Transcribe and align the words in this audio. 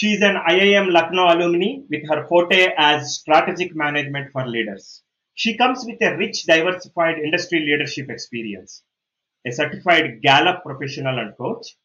She 0.00 0.14
is 0.14 0.22
an 0.22 0.36
IIM 0.36 0.92
Lucknow 0.92 1.26
alumni 1.26 1.82
with 1.90 2.08
her 2.08 2.26
forte 2.26 2.72
as 2.78 3.16
strategic 3.16 3.76
management 3.76 4.32
for 4.32 4.48
leaders. 4.48 5.02
She 5.34 5.58
comes 5.58 5.84
with 5.84 6.00
a 6.00 6.16
rich, 6.16 6.44
diversified 6.44 7.18
industry 7.18 7.60
leadership 7.60 8.08
experience, 8.08 8.82
a 9.46 9.52
certified 9.52 10.22
Gallup 10.22 10.62
professional 10.62 11.18
and 11.18 11.36
coach, 11.36 11.76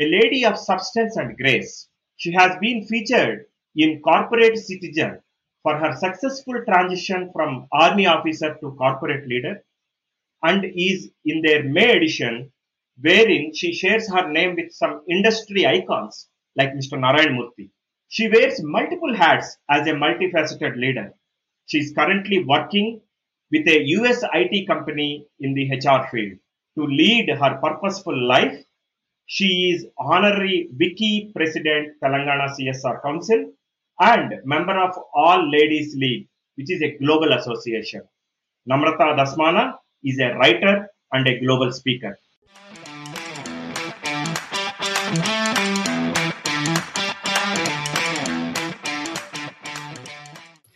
a 0.00 0.04
lady 0.04 0.44
of 0.44 0.56
substance 0.56 1.16
and 1.16 1.36
grace. 1.36 1.88
She 2.14 2.30
has 2.30 2.56
been 2.60 2.86
featured 2.86 3.46
in 3.74 4.02
Corporate 4.02 4.56
Citizen 4.56 5.20
for 5.64 5.78
her 5.78 5.96
successful 5.96 6.62
transition 6.64 7.32
from 7.32 7.66
army 7.72 8.06
officer 8.06 8.56
to 8.60 8.76
corporate 8.78 9.26
leader 9.26 9.64
and 10.44 10.64
is 10.64 11.10
in 11.24 11.42
their 11.42 11.64
May 11.64 11.96
edition 11.96 12.52
wherein 13.00 13.52
she 13.52 13.72
shares 13.72 14.08
her 14.12 14.30
name 14.30 14.54
with 14.54 14.70
some 14.70 15.02
industry 15.08 15.66
icons 15.66 16.28
like 16.56 16.72
Mr. 16.72 16.98
Narayan 16.98 17.36
Murthy. 17.38 17.70
She 18.08 18.28
wears 18.28 18.62
multiple 18.62 19.14
hats 19.14 19.56
as 19.68 19.86
a 19.86 19.92
multifaceted 19.92 20.76
leader. 20.76 21.12
She 21.66 21.78
is 21.78 21.92
currently 21.92 22.44
working 22.44 23.00
with 23.50 23.66
a 23.68 23.82
US 23.96 24.24
IT 24.34 24.66
company 24.66 25.26
in 25.40 25.54
the 25.54 25.70
HR 25.70 26.08
field. 26.10 26.38
To 26.76 26.84
lead 26.84 27.28
her 27.28 27.58
purposeful 27.62 28.16
life, 28.26 28.64
she 29.26 29.72
is 29.72 29.86
honorary 29.98 30.70
WICCI 30.80 31.34
President 31.34 31.96
Telangana 32.02 32.48
CSR 32.56 33.02
Council 33.02 33.52
and 34.00 34.34
member 34.44 34.78
of 34.78 34.98
All 35.14 35.50
Ladies 35.50 35.94
League, 35.96 36.28
which 36.56 36.70
is 36.70 36.80
a 36.82 36.96
global 36.96 37.32
association. 37.32 38.02
Namrata 38.70 39.16
Dhasmana 39.18 39.74
is 40.02 40.18
a 40.18 40.34
writer 40.36 40.88
and 41.12 41.26
a 41.26 41.40
global 41.40 41.72
speaker. 41.72 42.18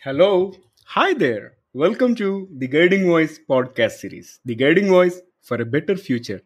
Hello. 0.03 0.51
Hi 0.87 1.13
there. 1.13 1.53
Welcome 1.73 2.13
to 2.15 2.49
the 2.51 2.67
Guiding 2.67 3.05
Voice 3.05 3.39
podcast 3.49 3.91
series, 3.91 4.41
The 4.43 4.53
Guiding 4.53 4.89
Voice 4.89 5.21
for 5.41 5.61
a 5.61 5.65
Better 5.65 5.95
Future. 5.95 6.41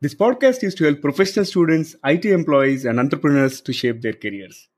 This 0.00 0.14
podcast 0.14 0.62
is 0.62 0.76
to 0.76 0.84
help 0.84 1.00
professional 1.00 1.44
students, 1.44 1.96
IT 2.04 2.26
employees, 2.26 2.84
and 2.84 3.00
entrepreneurs 3.00 3.60
to 3.62 3.72
shape 3.72 4.02
their 4.02 4.12
careers. 4.12 4.68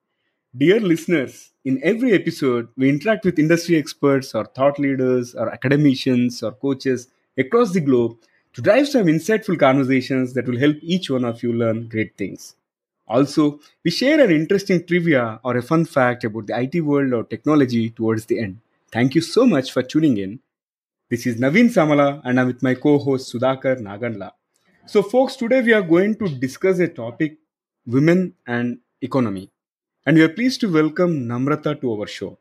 Dear 0.56 0.81
listeners, 0.81 1.53
in 1.66 1.83
every 1.84 2.14
episode, 2.14 2.69
we 2.78 2.89
interact 2.89 3.27
with 3.27 3.39
industry 3.39 3.77
experts 3.77 4.34
or 4.34 4.47
thought 4.47 4.78
leaders 4.78 5.34
or 5.34 5.53
academicians 5.53 6.42
or 6.42 6.53
coaches 6.53 7.09
across 7.36 7.72
the 7.72 7.81
globe 7.83 8.16
to 8.55 8.62
drive 8.62 8.88
some 8.88 9.05
insightful 9.05 9.59
conversations 9.59 10.33
that 10.33 10.47
will 10.47 10.59
help 10.59 10.77
each 10.81 11.11
one 11.11 11.27
of 11.27 11.42
you 11.42 11.53
learn 11.53 11.88
great 11.88 12.16
things. 12.16 12.55
Also, 13.06 13.61
we 13.84 13.91
share 13.91 14.20
an 14.20 14.31
interesting 14.31 14.86
trivia 14.86 15.41
or 15.45 15.56
a 15.56 15.62
fun 15.62 15.84
fact 15.84 16.25
about 16.25 16.47
the 16.47 16.58
IT 16.58 16.81
world 16.81 17.12
or 17.12 17.25
technology 17.25 17.91
towards 17.91 18.27
the 18.27 18.39
end. 18.39 18.59
Thank 18.91 19.14
you 19.14 19.20
so 19.20 19.44
much 19.47 19.72
for 19.72 19.83
tuning 19.83 20.17
in. 20.19 20.41
This 21.11 21.27
is 21.27 21.36
Naveen 21.36 21.67
Samala 21.67 22.22
and 22.25 22.41
I'm 22.41 22.47
with 22.47 22.62
my 22.62 22.75
co-host 22.75 23.33
Sudhakar 23.33 23.81
Nagandla. 23.81 24.33
So 24.86 25.03
folks, 25.03 25.36
today 25.36 25.62
we 25.62 25.72
are 25.72 25.83
going 25.83 26.17
to 26.17 26.28
discuss 26.28 26.78
a 26.78 26.89
topic 26.89 27.39
women 27.86 28.34
and 28.47 28.78
economy. 29.00 29.50
And 30.06 30.16
we 30.16 30.22
are 30.22 30.28
pleased 30.28 30.61
to 30.62 30.72
welcome 30.72 31.27
Namrata 31.27 31.81
to 31.81 31.92
our 31.92 32.06
show. 32.06 32.39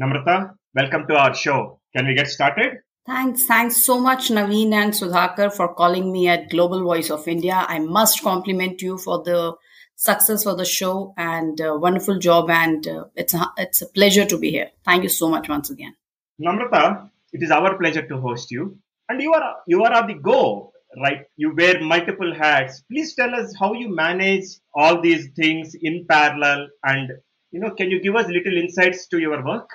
Namrata, 0.00 0.54
welcome 0.74 1.06
to 1.08 1.14
our 1.14 1.34
show. 1.34 1.80
Can 1.94 2.06
we 2.06 2.14
get 2.14 2.28
started? 2.28 2.78
Thanks. 3.06 3.46
Thanks 3.46 3.82
so 3.84 3.98
much, 3.98 4.28
Naveen 4.28 4.72
and 4.72 4.92
Sudhakar, 4.92 5.52
for 5.52 5.74
calling 5.74 6.12
me 6.12 6.28
at 6.28 6.50
Global 6.50 6.82
Voice 6.82 7.10
of 7.10 7.26
India. 7.26 7.64
I 7.68 7.78
must 7.78 8.22
compliment 8.22 8.80
you 8.80 8.96
for 8.96 9.22
the 9.22 9.54
success 10.02 10.42
for 10.42 10.54
the 10.56 10.64
show 10.64 11.14
and 11.16 11.60
uh, 11.60 11.76
wonderful 11.80 12.18
job. 12.18 12.50
And 12.50 12.86
uh, 12.88 13.04
it's, 13.14 13.34
a, 13.34 13.52
it's 13.56 13.82
a 13.82 13.86
pleasure 13.86 14.24
to 14.24 14.38
be 14.38 14.50
here. 14.50 14.70
Thank 14.84 15.04
you 15.04 15.08
so 15.08 15.28
much 15.28 15.48
once 15.48 15.70
again. 15.70 15.94
Namrata, 16.40 17.08
it 17.32 17.42
is 17.42 17.50
our 17.50 17.78
pleasure 17.78 18.06
to 18.08 18.16
host 18.18 18.50
you. 18.50 18.78
And 19.08 19.20
you 19.20 19.32
are, 19.32 19.56
you 19.66 19.84
are 19.84 19.92
at 19.92 20.06
the 20.08 20.14
go 20.14 20.72
right? 21.00 21.24
You 21.36 21.54
wear 21.56 21.80
multiple 21.80 22.34
hats. 22.34 22.82
Please 22.90 23.14
tell 23.14 23.34
us 23.34 23.54
how 23.58 23.72
you 23.72 23.94
manage 23.94 24.44
all 24.74 25.00
these 25.00 25.28
things 25.34 25.74
in 25.80 26.04
parallel 26.08 26.68
and, 26.84 27.12
you 27.50 27.60
know, 27.60 27.70
can 27.70 27.90
you 27.90 28.02
give 28.02 28.14
us 28.16 28.26
little 28.26 28.58
insights 28.58 29.06
to 29.08 29.18
your 29.18 29.42
work? 29.44 29.70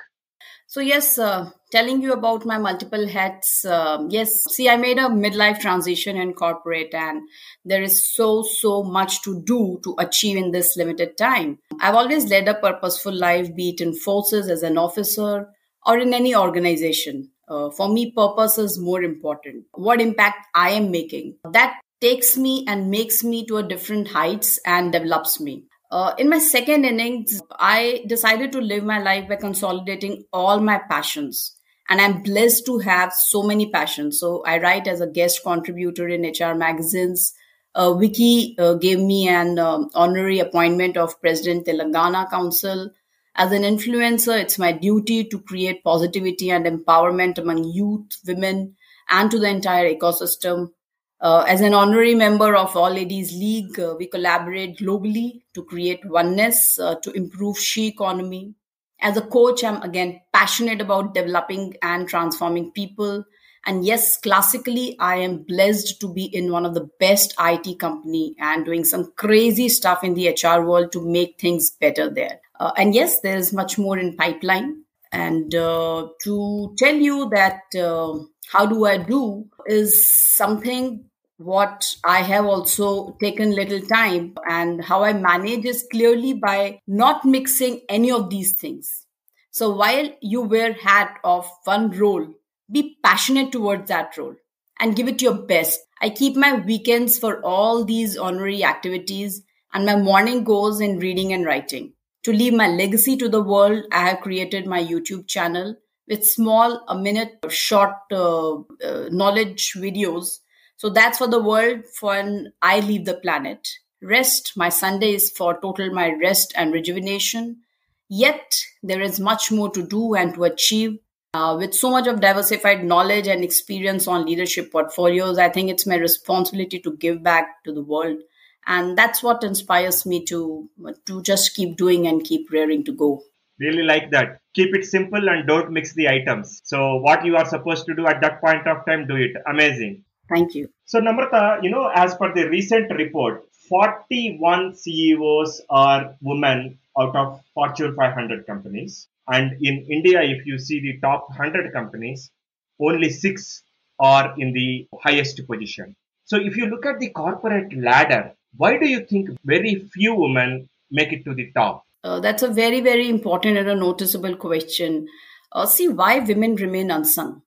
So 0.70 0.82
yes, 0.82 1.18
uh, 1.18 1.50
telling 1.72 2.02
you 2.02 2.12
about 2.12 2.46
my 2.46 2.58
multiple 2.58 3.08
hats. 3.08 3.64
Uh, 3.64 4.06
yes, 4.10 4.44
see, 4.50 4.68
I 4.70 4.76
made 4.76 4.98
a 4.98 5.04
midlife 5.04 5.62
transition 5.62 6.18
in 6.18 6.34
corporate, 6.34 6.94
and 6.94 7.22
there 7.64 7.82
is 7.82 8.14
so 8.14 8.44
so 8.44 8.84
much 8.84 9.22
to 9.24 9.42
do 9.44 9.80
to 9.86 9.96
achieve 9.98 10.36
in 10.36 10.52
this 10.52 10.76
limited 10.76 11.18
time. 11.18 11.60
I've 11.80 11.96
always 11.96 12.30
led 12.30 12.50
a 12.50 12.54
purposeful 12.54 13.14
life, 13.14 13.56
be 13.56 13.70
it 13.70 13.82
in 13.82 13.94
forces 13.94 14.50
as 14.50 14.62
an 14.62 14.78
officer 14.78 15.48
or 15.86 15.98
in 15.98 16.14
any 16.14 16.36
organization. 16.36 17.32
Uh, 17.48 17.70
for 17.70 17.88
me, 17.88 18.12
purpose 18.12 18.58
is 18.58 18.78
more 18.78 19.02
important. 19.02 19.64
What 19.72 20.02
impact 20.02 20.48
I 20.54 20.72
am 20.72 20.92
making 20.92 21.38
that 21.54 21.80
takes 22.02 22.38
me 22.38 22.66
and 22.68 22.92
makes 22.92 23.24
me 23.24 23.46
to 23.46 23.58
a 23.58 23.64
different 23.64 24.10
heights 24.10 24.60
and 24.66 24.92
develops 24.92 25.40
me. 25.40 25.64
Uh, 25.90 26.14
in 26.18 26.30
my 26.30 26.40
second 26.40 26.86
innings, 26.86 27.42
I 27.52 28.04
decided 28.08 28.52
to 28.52 28.62
live 28.62 28.84
my 28.84 29.00
life 29.00 29.30
by 29.30 29.38
consolidating 29.38 30.26
all 30.34 30.60
my 30.60 30.80
passions. 30.90 31.58
And 31.90 32.02
I'm 32.02 32.24
blessed 32.24 32.66
to 32.66 32.80
have 32.80 33.14
so 33.14 33.44
many 33.44 33.72
passions. 33.72 34.20
So 34.20 34.44
I 34.46 34.60
write 34.60 34.88
as 34.88 35.00
a 35.00 35.08
guest 35.08 35.44
contributor 35.44 36.10
in 36.10 36.24
HR 36.24 36.56
magazines. 36.56 37.34
Uh, 37.74 37.90
WICCI 37.90 38.60
uh, 38.60 38.74
gave 38.74 39.00
me 39.00 39.30
an 39.30 39.58
um, 39.60 39.90
honorary 39.94 40.40
appointment 40.40 40.98
of 40.98 41.20
President 41.22 41.66
Telangana 41.66 42.30
Council. 42.30 42.92
As 43.36 43.52
an 43.52 43.62
influencer, 43.62 44.42
it's 44.42 44.60
my 44.60 44.74
duty 44.74 45.24
to 45.26 45.40
create 45.40 45.84
positivity 45.84 46.50
and 46.52 46.66
empowerment 46.66 47.38
among 47.38 47.64
youth, 47.64 48.20
women, 48.26 48.76
and 49.10 49.32
to 49.32 49.40
the 49.40 49.48
entire 49.48 49.94
ecosystem. 49.94 50.72
Uh, 51.20 51.44
as 51.48 51.62
an 51.62 51.74
honorary 51.74 52.14
member 52.14 52.56
of 52.56 52.76
All 52.76 52.92
Ladies 52.92 53.34
League, 53.34 53.80
uh, 53.80 53.96
we 53.98 54.06
collaborate 54.06 54.78
globally 54.78 55.42
to 55.56 55.64
create 55.64 56.06
oneness 56.06 56.78
uh, 56.78 56.96
to 57.02 57.12
improve 57.12 57.58
she 57.58 57.88
economy. 57.88 58.54
As 59.02 59.18
a 59.18 59.22
coach, 59.22 59.64
I'm 59.64 59.82
again 59.82 60.22
passionate 60.32 60.80
about 60.80 61.16
developing 61.16 61.74
and 61.82 62.08
transforming 62.08 62.72
people. 62.72 63.26
And 63.66 63.84
yes, 63.84 64.18
classically, 64.18 64.96
I 65.00 65.16
am 65.18 65.44
blessed 65.44 66.00
to 66.02 66.14
be 66.14 66.26
in 66.26 66.52
one 66.52 66.66
of 66.66 66.76
the 66.76 66.90
best 67.00 67.34
IT 67.40 67.80
company 67.80 68.36
and 68.40 68.64
doing 68.64 68.86
some 68.86 69.12
crazy 69.16 69.70
stuff 69.70 70.04
in 70.04 70.14
the 70.14 70.30
HR 70.30 70.62
world 70.62 70.92
to 70.92 71.06
make 71.06 71.40
things 71.40 71.72
better 71.72 72.10
there. 72.10 72.40
Uh, 72.60 72.72
and 72.78 72.94
yes, 72.94 73.22
there's 73.22 73.54
much 73.54 73.78
more 73.78 73.98
in 73.98 74.16
pipeline. 74.16 74.84
And 75.12 75.54
uh, 75.56 76.08
to 76.24 76.76
tell 76.78 76.96
you 76.96 77.30
that 77.30 77.62
uh, 77.78 78.20
how 78.52 78.66
do 78.66 78.86
I 78.86 78.98
do 78.98 79.46
is 79.66 80.36
something 80.36 81.06
what 81.38 81.86
I 82.04 82.24
have 82.24 82.46
also 82.46 83.16
taken 83.22 83.56
little 83.56 83.82
time 83.82 84.34
and 84.50 84.84
how 84.84 85.04
I 85.04 85.14
manage 85.14 85.66
is 85.66 85.88
clearly 85.92 86.34
by 86.34 86.82
not 86.88 87.26
mixing 87.26 87.82
any 87.90 88.12
of 88.12 88.30
these 88.30 88.56
things. 88.56 89.06
So 89.52 89.76
while 89.76 90.10
you 90.22 90.42
wear 90.42 90.74
hat 90.74 91.20
of 91.24 91.48
one 91.64 91.92
role, 91.92 92.28
be 92.72 92.98
passionate 93.04 93.52
towards 93.52 93.88
that 93.90 94.18
role 94.18 94.36
and 94.80 94.96
give 94.96 95.08
it 95.08 95.22
your 95.22 95.34
best. 95.34 95.80
I 96.02 96.10
keep 96.10 96.36
my 96.36 96.54
weekends 96.54 97.18
for 97.18 97.42
all 97.44 97.86
these 97.86 98.18
honorary 98.18 98.64
activities 98.64 99.44
and 99.74 99.86
my 99.86 99.96
morning 99.96 100.44
goes 100.44 100.80
in 100.80 101.00
reading 101.00 101.34
and 101.34 101.46
writing. 101.46 101.94
To 102.28 102.34
leave 102.34 102.54
my 102.54 102.68
legacy 102.68 103.16
to 103.16 103.30
the 103.30 103.42
world, 103.42 103.86
I 103.90 104.10
have 104.10 104.20
created 104.20 104.68
my 104.68 104.84
YouTube 104.84 105.28
channel 105.28 105.78
with 106.10 106.26
small, 106.26 106.84
a 106.90 106.94
minute 106.94 107.38
short 107.48 107.94
uh, 108.12 108.56
uh, 108.58 109.08
knowledge 109.12 109.72
videos. 109.78 110.40
So 110.76 110.90
that's 110.90 111.20
for 111.20 111.30
the 111.30 111.42
world 111.42 111.84
when 112.02 112.52
I 112.62 112.82
leave 112.82 113.06
the 113.06 113.14
planet. 113.14 113.70
Rest, 114.02 114.58
my 114.58 114.68
Sunday 114.68 115.14
is 115.14 115.32
for 115.32 115.58
total 115.62 115.90
my 115.94 116.12
rest 116.22 116.52
and 116.58 116.74
rejuvenation. 116.74 117.62
Yet 118.10 118.60
there 118.84 119.02
is 119.02 119.22
much 119.22 119.50
more 119.50 119.72
to 119.72 119.88
do 119.88 120.14
and 120.16 120.34
to 120.34 120.44
achieve. 120.44 121.00
Uh, 121.34 121.56
with 121.58 121.74
so 121.74 121.92
much 121.92 122.08
of 122.08 122.20
diversified 122.20 122.84
knowledge 122.84 123.28
and 123.28 123.42
experience 123.42 124.06
on 124.06 124.26
leadership 124.26 124.70
portfolios, 124.74 125.38
I 125.38 125.48
think 125.48 125.70
it's 125.70 125.88
my 125.88 125.96
responsibility 125.96 126.80
to 126.80 126.98
give 126.98 127.24
back 127.24 127.64
to 127.64 127.72
the 127.72 127.84
world 127.84 128.18
and 128.68 128.98
that's 128.98 129.24
what 129.24 129.44
inspires 129.44 130.06
me 130.06 130.24
to 130.26 130.70
to 131.06 131.22
just 131.24 131.56
keep 131.56 131.78
doing 131.78 132.06
and 132.06 132.24
keep 132.24 132.52
rearing 132.52 132.84
to 132.84 132.92
go. 132.92 133.24
Really 133.60 133.84
like 133.84 134.12
that. 134.12 134.42
Keep 134.54 134.76
it 134.76 134.86
simple 134.86 135.30
and 135.30 135.48
don't 135.48 135.72
mix 135.72 135.94
the 135.94 136.10
items. 136.10 136.62
So 136.66 136.98
what 136.98 137.26
you 137.26 137.38
are 137.38 137.46
supposed 137.46 137.86
to 137.88 137.96
do 137.96 138.06
at 138.06 138.22
that 138.22 138.40
point 138.42 138.68
of 138.68 138.86
time 138.86 139.08
do 139.08 139.16
it. 139.16 139.32
Amazing. 139.48 140.04
Thank 140.30 140.54
you. 140.54 140.70
So 140.86 141.00
namrata 141.00 141.64
you 141.64 141.72
know 141.72 141.90
as 142.04 142.16
per 142.16 142.34
the 142.34 142.48
recent 142.50 142.92
report 142.92 143.46
41 143.70 144.76
ceos 144.76 145.62
are 145.70 146.16
women 146.22 146.78
out 147.00 147.16
of 147.16 147.42
fortune 147.54 147.96
500 147.96 148.46
companies. 148.46 149.08
And 149.28 149.54
in 149.62 149.86
india 149.98 150.22
if 150.22 150.46
you 150.46 150.60
see 150.60 150.82
the 150.82 151.00
top 151.00 151.30
100 151.30 151.72
companies 151.74 152.32
only 152.80 153.10
6 153.10 153.64
are 154.00 154.36
in 154.38 154.54
the 154.54 154.88
highest 155.02 155.42
position. 155.48 155.96
So 156.26 156.38
if 156.38 156.58
you 156.58 156.66
look 156.68 156.86
at 156.86 157.00
the 157.00 157.10
corporate 157.10 157.74
ladder 157.76 158.34
why 158.58 158.78
do 158.78 158.88
you 158.88 159.06
think 159.06 159.30
very 159.46 159.76
few 159.94 160.16
women 160.16 160.70
make 160.92 161.14
it 161.14 161.24
to 161.26 161.34
the 161.34 161.52
top? 161.52 161.86
Uh, 162.04 162.20
that's 162.20 162.44
a 162.44 162.48
very, 162.48 162.82
very 162.82 163.10
important 163.10 163.58
and 163.58 163.70
a 163.70 163.76
noticeable 163.76 164.36
question. 164.36 165.08
Uh, 165.52 165.66
see 165.66 165.88
why 165.88 166.20
women 166.20 166.56
remain 166.56 166.92
unsung. 166.92 167.42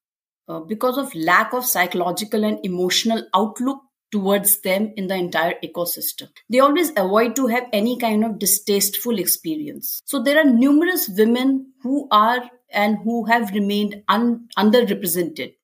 Uh, 0.49 0.61
because 0.61 0.99
of 0.99 1.15
lack 1.15 1.53
of 1.53 1.65
psychological 1.65 2.45
and 2.45 2.59
emotional 2.65 3.23
outlook 3.35 3.81
towards 4.11 4.61
them 4.62 4.93
in 4.97 5.07
the 5.07 5.15
entire 5.15 5.55
ecosystem. 5.62 6.29
They 6.49 6.59
always 6.59 6.91
avoid 6.97 7.37
to 7.37 7.47
have 7.47 7.69
any 7.73 7.97
kind 7.99 8.25
of 8.25 8.39
distasteful 8.39 9.19
experience. 9.19 10.03
So 10.05 10.21
there 10.21 10.39
are 10.39 10.45
numerous 10.45 11.09
women 11.09 11.73
who 11.83 12.09
are 12.11 12.51
and 12.73 12.99
who 13.05 13.27
have 13.27 13.53
remained 13.53 14.03
un- 14.09 14.49
underrepresented. 14.59 15.55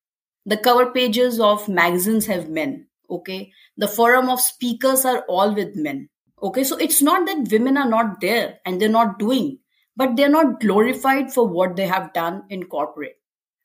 The 0.44 0.56
cover 0.56 0.86
pages 0.92 1.40
of 1.40 1.68
magazines 1.68 2.26
have 2.26 2.48
men. 2.48 2.86
Okay. 3.10 3.52
The 3.76 3.88
forum 3.88 4.28
of 4.28 4.40
speakers 4.40 5.04
are 5.04 5.24
all 5.28 5.54
with 5.54 5.76
men. 5.76 6.08
Okay. 6.42 6.64
So 6.64 6.76
it's 6.76 7.02
not 7.02 7.26
that 7.26 7.48
women 7.50 7.76
are 7.76 7.88
not 7.88 8.20
there 8.20 8.58
and 8.64 8.80
they're 8.80 8.88
not 8.88 9.18
doing, 9.18 9.58
but 9.96 10.16
they're 10.16 10.28
not 10.28 10.60
glorified 10.60 11.32
for 11.32 11.46
what 11.46 11.76
they 11.76 11.86
have 11.86 12.12
done 12.12 12.44
in 12.50 12.64
corporate 12.64 13.16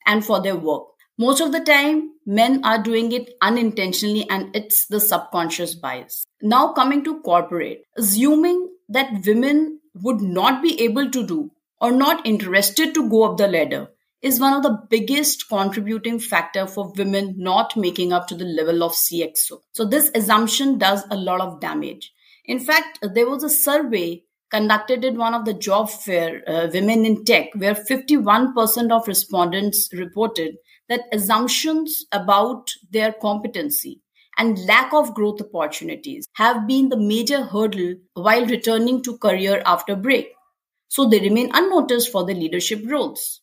and 0.06 0.26
for 0.26 0.42
their 0.42 0.56
work. 0.56 0.84
Most 1.18 1.42
of 1.42 1.52
the 1.52 1.60
time, 1.60 2.14
men 2.26 2.64
are 2.64 2.82
doing 2.82 3.12
it 3.12 3.34
unintentionally 3.42 4.28
and 4.30 4.56
it's 4.56 4.88
the 4.88 5.00
subconscious 5.00 5.76
bias. 5.76 6.26
Now, 6.42 6.74
coming 6.74 7.04
to 7.04 7.22
corporate, 7.22 7.84
assuming 7.98 8.70
that 8.90 9.26
women 9.26 9.80
would 9.94 10.22
not 10.22 10.64
be 10.64 10.82
able 10.82 11.12
to 11.12 11.26
do 11.26 11.52
or 11.80 11.92
not 11.92 12.26
interested 12.26 12.94
to 12.94 13.10
go 13.10 13.24
up 13.24 13.38
the 13.38 13.48
ladder 13.48 13.90
is 14.22 14.40
one 14.40 14.54
of 14.54 14.64
the 14.64 14.78
biggest 14.90 15.50
contributing 15.50 16.20
factor 16.20 16.68
for 16.68 16.94
women 16.96 17.36
not 17.38 17.76
making 17.76 18.14
up 18.14 18.28
to 18.28 18.36
the 18.36 18.46
level 18.46 18.84
of 18.84 18.92
CXO. 18.92 19.60
So 19.72 19.86
this 19.86 20.12
assumption 20.14 20.78
does 20.78 21.04
a 21.10 21.18
lot 21.18 21.42
of 21.42 21.60
damage. 21.60 22.14
In 22.46 22.60
fact, 22.60 23.00
there 23.02 23.30
was 23.30 23.44
a 23.44 23.50
survey 23.50 24.24
conducted 24.52 25.06
in 25.06 25.18
one 25.18 25.34
of 25.34 25.46
the 25.46 25.54
job 25.54 25.90
fair, 25.90 26.42
uh, 26.48 26.68
Women 26.72 27.06
in 27.06 27.24
Tech, 27.24 27.50
where 27.56 27.74
51% 27.74 28.92
of 28.92 29.08
respondents 29.08 29.90
reported 29.94 30.56
that 30.90 31.06
assumptions 31.14 32.06
about 32.12 32.70
their 32.92 33.14
competency 33.14 34.02
and 34.38 34.60
lack 34.66 34.94
of 34.94 35.14
growth 35.14 35.42
opportunities 35.42 36.28
have 36.34 36.68
been 36.68 36.90
the 36.90 36.98
major 36.98 37.44
hurdle 37.44 37.96
while 38.14 38.46
returning 38.46 39.02
to 39.04 39.18
career 39.18 39.62
after 39.66 39.96
break. 39.96 40.32
So 40.90 41.08
they 41.08 41.20
remain 41.20 41.52
unnoticed 41.54 42.12
for 42.12 42.26
their 42.26 42.36
leadership 42.36 42.82
roles. 42.86 43.42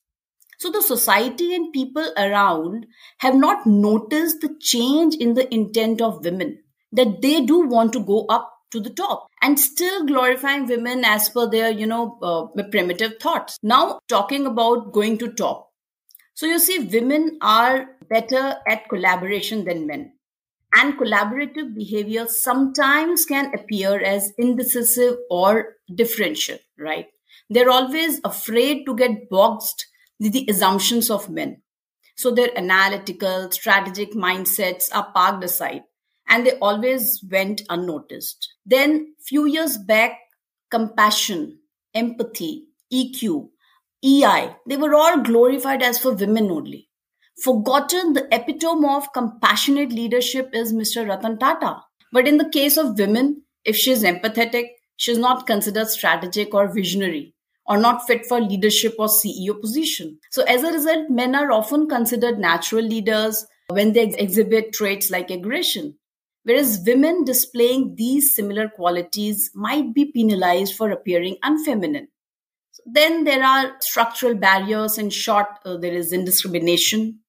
So 0.58 0.70
the 0.70 0.82
society 0.82 1.54
and 1.54 1.72
people 1.72 2.12
around 2.16 2.86
have 3.18 3.36
not 3.36 3.66
noticed 3.66 4.40
the 4.40 4.56
change 4.60 5.14
in 5.14 5.34
the 5.34 5.52
intent 5.54 6.00
of 6.00 6.24
women, 6.24 6.58
that 6.92 7.22
they 7.22 7.40
do 7.44 7.66
want 7.66 7.92
to 7.92 8.00
go 8.00 8.26
up 8.26 8.52
to 8.72 8.80
the 8.80 8.90
top 8.90 9.28
and 9.40 9.58
still 9.58 10.04
glorifying 10.04 10.66
women 10.66 11.04
as 11.04 11.28
per 11.30 11.48
their, 11.48 11.70
you 11.70 11.86
know, 11.86 12.18
uh, 12.22 12.62
primitive 12.70 13.18
thoughts. 13.20 13.58
Now 13.62 14.00
talking 14.08 14.46
about 14.46 14.92
going 14.92 15.18
to 15.18 15.32
top. 15.32 15.70
So 16.34 16.46
you 16.46 16.58
see, 16.58 16.78
women 16.78 17.38
are 17.40 17.86
better 18.08 18.56
at 18.68 18.88
collaboration 18.88 19.64
than 19.64 19.86
men. 19.86 20.12
And 20.76 20.98
collaborative 20.98 21.74
behavior 21.74 22.26
sometimes 22.28 23.24
can 23.24 23.52
appear 23.54 24.00
as 24.00 24.32
indecisive 24.38 25.16
or 25.30 25.76
differential, 25.92 26.58
right? 26.78 27.06
They're 27.48 27.70
always 27.70 28.20
afraid 28.24 28.84
to 28.84 28.94
get 28.94 29.30
boxed 29.30 29.86
the 30.18 30.46
assumptions 30.48 31.10
of 31.10 31.30
men. 31.30 31.62
So 32.16 32.32
their 32.32 32.56
analytical, 32.58 33.50
strategic 33.50 34.12
mindsets 34.12 34.86
are 34.92 35.12
parked 35.12 35.44
aside 35.44 35.82
and 36.28 36.44
they 36.44 36.52
always 36.58 37.24
went 37.30 37.62
unnoticed. 37.70 38.54
Then, 38.66 39.14
few 39.24 39.46
years 39.46 39.78
back, 39.78 40.18
compassion, 40.70 41.60
empathy, 41.94 42.66
EQ, 42.92 43.48
EI, 44.04 44.56
they 44.66 44.76
were 44.76 44.94
all 44.94 45.22
glorified 45.22 45.82
as 45.82 45.98
for 45.98 46.12
women 46.12 46.50
only. 46.50 46.88
Forgotten 47.42 48.14
the 48.14 48.26
epitome 48.32 48.88
of 48.88 49.12
compassionate 49.12 49.92
leadership 49.92 50.50
is 50.52 50.72
Mr. 50.72 51.08
Ratan 51.08 51.38
Tata. 51.38 51.82
But 52.12 52.26
in 52.26 52.38
the 52.38 52.48
case 52.48 52.76
of 52.76 52.98
women, 52.98 53.42
if 53.64 53.76
she's 53.76 54.02
empathetic, 54.02 54.70
she's 54.96 55.18
not 55.18 55.46
considered 55.46 55.88
strategic 55.88 56.52
or 56.52 56.72
visionary 56.72 57.34
or 57.68 57.76
not 57.76 58.06
fit 58.06 58.24
for 58.26 58.40
leadership 58.40 58.94
or 58.98 59.08
CEO 59.08 59.60
position. 59.60 60.18
So 60.30 60.42
as 60.44 60.62
a 60.64 60.72
result, 60.72 61.10
men 61.10 61.34
are 61.34 61.52
often 61.52 61.88
considered 61.88 62.38
natural 62.38 62.82
leaders 62.82 63.46
when 63.68 63.92
they 63.92 64.04
exhibit 64.04 64.72
traits 64.72 65.10
like 65.10 65.30
aggression. 65.30 65.98
Whereas 66.44 66.82
women 66.86 67.24
displaying 67.24 67.96
these 67.96 68.34
similar 68.34 68.70
qualities 68.70 69.50
might 69.54 69.92
be 69.94 70.10
penalized 70.10 70.74
for 70.74 70.90
appearing 70.90 71.36
unfeminine. 71.44 72.08
Then 72.86 73.24
there 73.24 73.44
are 73.44 73.72
structural 73.80 74.34
barriers. 74.34 74.96
In 74.96 75.10
short, 75.10 75.48
uh, 75.66 75.76
there 75.76 75.92
is 75.92 76.10
indiscrimination. 76.10 77.20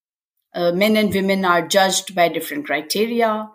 Uh, 0.55 0.71
men 0.71 0.95
and 0.95 1.13
women 1.13 1.43
are 1.43 1.67
judged 1.67 2.15
by 2.15 2.29
different 2.29 2.65
criteria. 2.65 3.49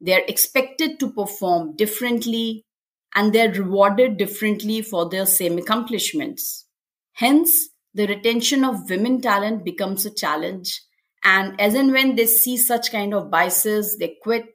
They 0.00 0.14
are 0.14 0.24
expected 0.26 0.98
to 1.00 1.12
perform 1.12 1.76
differently 1.76 2.64
and 3.14 3.32
they're 3.32 3.52
rewarded 3.52 4.16
differently 4.16 4.82
for 4.82 5.08
their 5.08 5.26
same 5.26 5.58
accomplishments. 5.58 6.66
Hence, 7.12 7.70
the 7.94 8.06
retention 8.06 8.64
of 8.64 8.88
women 8.88 9.20
talent 9.20 9.64
becomes 9.64 10.06
a 10.06 10.14
challenge. 10.14 10.80
And 11.24 11.60
as 11.60 11.74
and 11.74 11.92
when 11.92 12.16
they 12.16 12.26
see 12.26 12.56
such 12.56 12.92
kind 12.92 13.12
of 13.12 13.30
biases, 13.30 13.96
they 13.98 14.16
quit. 14.22 14.46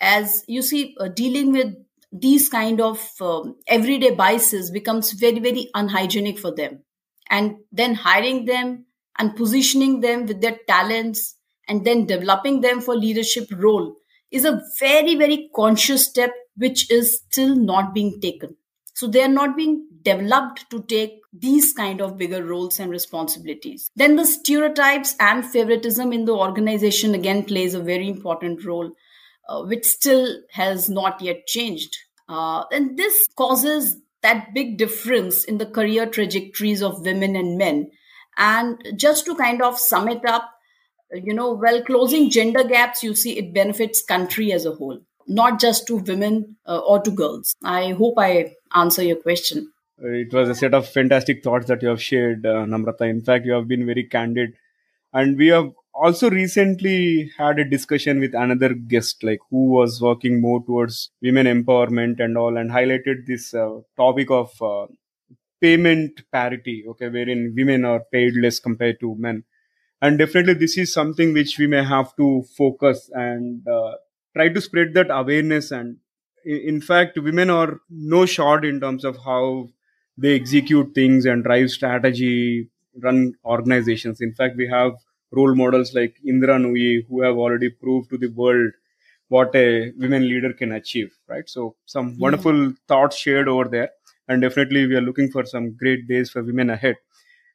As 0.00 0.44
you 0.46 0.62
see, 0.62 0.94
uh, 1.00 1.08
dealing 1.08 1.52
with 1.52 1.74
these 2.12 2.48
kind 2.48 2.80
of 2.80 3.06
um, 3.20 3.56
everyday 3.66 4.14
biases 4.14 4.70
becomes 4.70 5.12
very, 5.12 5.40
very 5.40 5.68
unhygienic 5.74 6.38
for 6.38 6.54
them. 6.54 6.84
And 7.28 7.56
then 7.72 7.94
hiring 7.94 8.44
them 8.44 8.86
and 9.18 9.34
positioning 9.34 10.00
them 10.00 10.26
with 10.26 10.40
their 10.40 10.58
talents 10.68 11.36
and 11.68 11.84
then 11.84 12.06
developing 12.06 12.60
them 12.60 12.80
for 12.80 12.94
leadership 12.94 13.48
role 13.52 13.96
is 14.30 14.44
a 14.44 14.62
very, 14.78 15.16
very 15.16 15.50
conscious 15.54 16.06
step 16.06 16.32
which 16.56 16.90
is 16.90 17.22
still 17.30 17.54
not 17.54 17.94
being 17.94 18.20
taken. 18.20 18.56
So 18.94 19.06
they 19.06 19.22
are 19.22 19.28
not 19.28 19.56
being 19.56 19.86
developed 20.02 20.70
to 20.70 20.82
take 20.82 21.20
these 21.32 21.72
kind 21.74 22.00
of 22.00 22.16
bigger 22.16 22.42
roles 22.42 22.80
and 22.80 22.90
responsibilities. 22.90 23.90
Then 23.94 24.16
the 24.16 24.24
stereotypes 24.24 25.14
and 25.20 25.44
favoritism 25.44 26.12
in 26.12 26.24
the 26.24 26.32
organization 26.32 27.14
again 27.14 27.44
plays 27.44 27.74
a 27.74 27.82
very 27.82 28.08
important 28.08 28.64
role, 28.64 28.92
uh, 29.48 29.64
which 29.64 29.84
still 29.84 30.38
has 30.52 30.88
not 30.88 31.20
yet 31.20 31.46
changed. 31.46 31.94
Uh, 32.28 32.64
and 32.72 32.96
this 32.96 33.26
causes 33.36 33.98
that 34.22 34.54
big 34.54 34.78
difference 34.78 35.44
in 35.44 35.58
the 35.58 35.66
career 35.66 36.06
trajectories 36.06 36.82
of 36.82 37.04
women 37.04 37.36
and 37.36 37.58
men. 37.58 37.90
And 38.38 38.82
just 38.96 39.26
to 39.26 39.34
kind 39.34 39.60
of 39.60 39.78
sum 39.78 40.08
it 40.08 40.24
up, 40.24 40.50
you 41.12 41.34
know, 41.34 41.52
well, 41.52 41.82
closing 41.82 42.30
gender 42.30 42.64
gaps, 42.64 43.02
you 43.02 43.14
see, 43.14 43.38
it 43.38 43.52
benefits 43.52 44.02
country 44.02 44.52
as 44.52 44.64
a 44.64 44.72
whole 44.72 45.00
not 45.26 45.60
just 45.60 45.86
to 45.88 45.96
women 45.96 46.56
uh, 46.66 46.78
or 46.78 47.00
to 47.02 47.10
girls. 47.10 47.54
I 47.62 47.92
hope 47.92 48.14
I 48.18 48.54
answer 48.74 49.02
your 49.02 49.16
question. 49.16 49.72
It 49.98 50.32
was 50.32 50.48
a 50.48 50.54
set 50.54 50.74
of 50.74 50.88
fantastic 50.88 51.42
thoughts 51.42 51.66
that 51.66 51.82
you 51.82 51.88
have 51.88 52.02
shared, 52.02 52.44
uh, 52.44 52.66
Namrata. 52.66 53.08
In 53.08 53.22
fact, 53.22 53.46
you 53.46 53.52
have 53.52 53.66
been 53.66 53.86
very 53.86 54.04
candid. 54.04 54.54
And 55.12 55.38
we 55.38 55.46
have 55.48 55.70
also 55.94 56.28
recently 56.28 57.30
had 57.38 57.58
a 57.58 57.64
discussion 57.64 58.20
with 58.20 58.34
another 58.34 58.74
guest, 58.74 59.24
like 59.24 59.40
who 59.50 59.70
was 59.70 60.00
working 60.00 60.40
more 60.40 60.62
towards 60.62 61.10
women 61.22 61.46
empowerment 61.46 62.20
and 62.20 62.36
all, 62.36 62.58
and 62.58 62.70
highlighted 62.70 63.26
this 63.26 63.54
uh, 63.54 63.80
topic 63.96 64.30
of 64.30 64.50
uh, 64.60 64.86
payment 65.60 66.20
parity, 66.30 66.84
okay, 66.88 67.08
wherein 67.08 67.54
women 67.56 67.84
are 67.86 68.02
paid 68.12 68.34
less 68.36 68.60
compared 68.60 69.00
to 69.00 69.14
men. 69.16 69.44
And 70.02 70.18
definitely, 70.18 70.54
this 70.54 70.76
is 70.76 70.92
something 70.92 71.32
which 71.32 71.58
we 71.58 71.66
may 71.66 71.82
have 71.82 72.14
to 72.16 72.44
focus 72.56 73.10
and 73.14 73.66
uh, 73.66 73.92
try 74.36 74.48
to 74.48 74.60
spread 74.60 74.94
that 74.94 75.10
awareness 75.10 75.70
and 75.70 75.96
in 76.44 76.80
fact 76.80 77.18
women 77.28 77.50
are 77.50 77.80
no 77.90 78.26
short 78.26 78.64
in 78.64 78.80
terms 78.80 79.04
of 79.04 79.16
how 79.24 79.68
they 80.18 80.34
execute 80.34 80.94
things 80.94 81.24
and 81.26 81.44
drive 81.44 81.70
strategy 81.70 82.68
run 83.02 83.34
organizations. 83.44 84.20
In 84.20 84.32
fact 84.32 84.56
we 84.56 84.68
have 84.68 84.92
role 85.32 85.54
models 85.54 85.94
like 85.94 86.16
indra 86.24 86.56
nooyi 86.64 87.06
who 87.08 87.22
have 87.22 87.36
already 87.36 87.70
proved 87.70 88.10
to 88.10 88.18
the 88.18 88.28
world 88.28 88.72
what 89.28 89.54
a 89.56 89.92
women 89.98 90.28
leader 90.28 90.52
can 90.52 90.72
achieve 90.72 91.10
right? 91.28 91.48
So 91.48 91.76
some 91.86 92.10
yeah. 92.10 92.16
wonderful 92.20 92.74
thoughts 92.88 93.16
shared 93.18 93.48
over 93.48 93.64
there 93.64 93.90
and 94.28 94.42
definitely 94.42 94.86
we 94.86 94.96
are 94.96 95.06
looking 95.08 95.30
for 95.30 95.44
some 95.44 95.72
great 95.76 96.06
days 96.08 96.30
for 96.30 96.42
women 96.42 96.70
ahead. 96.70 96.96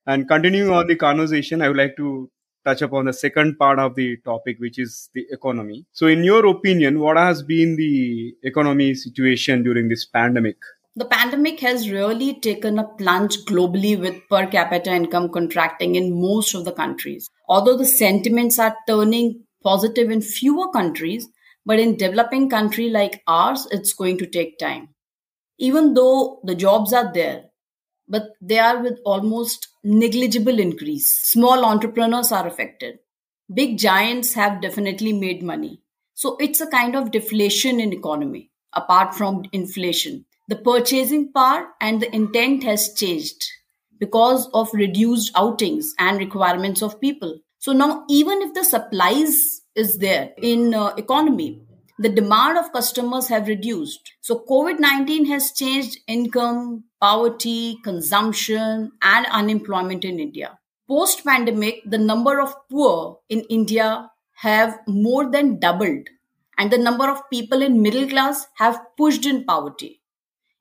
And 0.07 0.27
continuing 0.27 0.71
on 0.71 0.87
the 0.87 0.95
conversation 0.95 1.61
i 1.61 1.67
would 1.69 1.77
like 1.77 1.95
to 1.97 2.29
touch 2.65 2.81
upon 2.81 3.05
the 3.05 3.13
second 3.13 3.57
part 3.57 3.79
of 3.79 3.95
the 3.95 4.17
topic, 4.17 4.57
which 4.59 4.79
is 4.79 5.09
the 5.13 5.25
economy. 5.31 5.85
So, 5.91 6.07
in 6.07 6.23
your 6.23 6.45
opinion, 6.45 6.99
what 6.99 7.17
has 7.17 7.43
been 7.43 7.75
the 7.75 8.35
economy 8.43 8.93
situation 8.95 9.63
during 9.63 9.89
this 9.89 10.05
pandemic? 10.05 10.57
The 10.95 11.05
pandemic 11.05 11.59
has 11.61 11.89
really 11.89 12.39
taken 12.39 12.77
a 12.79 12.87
plunge 12.87 13.37
globally 13.45 13.99
with 13.99 14.15
per 14.29 14.47
capita 14.47 14.91
income 14.91 15.29
contracting 15.29 15.95
in 15.95 16.19
most 16.19 16.53
of 16.53 16.65
the 16.65 16.73
countries. 16.73 17.29
Although 17.47 17.77
the 17.77 17.85
sentiments 17.85 18.59
are 18.59 18.75
turning 18.87 19.43
positive 19.63 20.09
in 20.11 20.21
fewer 20.21 20.69
countries, 20.71 21.27
but 21.65 21.79
in 21.79 21.95
developing 21.95 22.49
country 22.49 22.89
like 22.89 23.21
ours, 23.27 23.67
it's 23.71 23.93
going 23.93 24.17
to 24.17 24.25
take 24.25 24.57
time. 24.57 24.89
even 25.57 25.93
though 25.93 26.39
the 26.43 26.55
jobs 26.55 26.91
are 26.91 27.13
there, 27.13 27.43
but 28.11 28.33
they 28.41 28.59
are 28.59 28.83
with 28.83 28.99
almost 29.05 29.69
negligible 29.83 30.59
increase. 30.59 31.21
Small 31.23 31.63
entrepreneurs 31.63 32.31
are 32.33 32.45
affected. 32.45 32.99
Big 33.53 33.77
giants 33.79 34.33
have 34.33 34.61
definitely 34.61 35.13
made 35.13 35.41
money. 35.41 35.81
So 36.13 36.35
it's 36.39 36.59
a 36.59 36.67
kind 36.67 36.95
of 36.95 37.11
deflation 37.11 37.79
in 37.79 37.93
economy 37.93 38.51
apart 38.73 39.15
from 39.15 39.45
inflation. 39.53 40.25
The 40.49 40.57
purchasing 40.57 41.31
power 41.31 41.69
and 41.79 42.01
the 42.01 42.13
intent 42.13 42.63
has 42.63 42.93
changed 42.93 43.49
because 43.97 44.49
of 44.53 44.73
reduced 44.73 45.31
outings 45.35 45.93
and 45.97 46.17
requirements 46.17 46.81
of 46.81 46.99
people. 46.99 47.39
So 47.59 47.71
now 47.71 48.03
even 48.09 48.41
if 48.41 48.53
the 48.53 48.65
supplies 48.65 49.61
is 49.73 49.99
there 49.99 50.31
in 50.41 50.73
uh, 50.73 50.87
economy, 50.97 51.61
the 51.97 52.09
demand 52.09 52.57
of 52.57 52.71
customers 52.71 53.27
have 53.27 53.47
reduced. 53.47 54.13
So 54.21 54.43
COVID-19 54.49 55.27
has 55.27 55.51
changed 55.51 55.99
income, 56.07 56.85
poverty, 56.99 57.77
consumption 57.83 58.91
and 59.01 59.25
unemployment 59.27 60.05
in 60.05 60.19
India. 60.19 60.59
Post 60.87 61.23
pandemic, 61.25 61.81
the 61.85 61.97
number 61.97 62.41
of 62.41 62.53
poor 62.69 63.19
in 63.29 63.41
India 63.49 64.09
have 64.35 64.79
more 64.87 65.29
than 65.29 65.59
doubled 65.59 66.07
and 66.57 66.71
the 66.71 66.77
number 66.77 67.09
of 67.09 67.29
people 67.29 67.61
in 67.61 67.81
middle 67.81 68.07
class 68.07 68.47
have 68.55 68.79
pushed 68.97 69.25
in 69.25 69.43
poverty. 69.45 70.01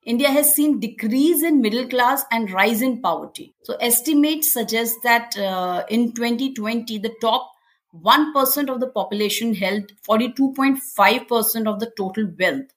India 0.03 0.29
has 0.29 0.55
seen 0.55 0.79
decrease 0.79 1.43
in 1.43 1.61
middle 1.61 1.87
class 1.87 2.23
and 2.31 2.51
rise 2.51 2.81
in 2.81 3.01
poverty. 3.01 3.53
So 3.63 3.75
estimates 3.75 4.51
suggest 4.51 4.95
that 5.03 5.37
uh, 5.37 5.83
in 5.89 6.13
2020, 6.13 6.97
the 6.97 7.13
top 7.21 7.51
1% 7.95 8.69
of 8.69 8.79
the 8.79 8.87
population 8.87 9.55
held 9.55 9.91
42.5% 10.07 11.67
of 11.67 11.79
the 11.79 11.91
total 11.97 12.31
wealth, 12.39 12.67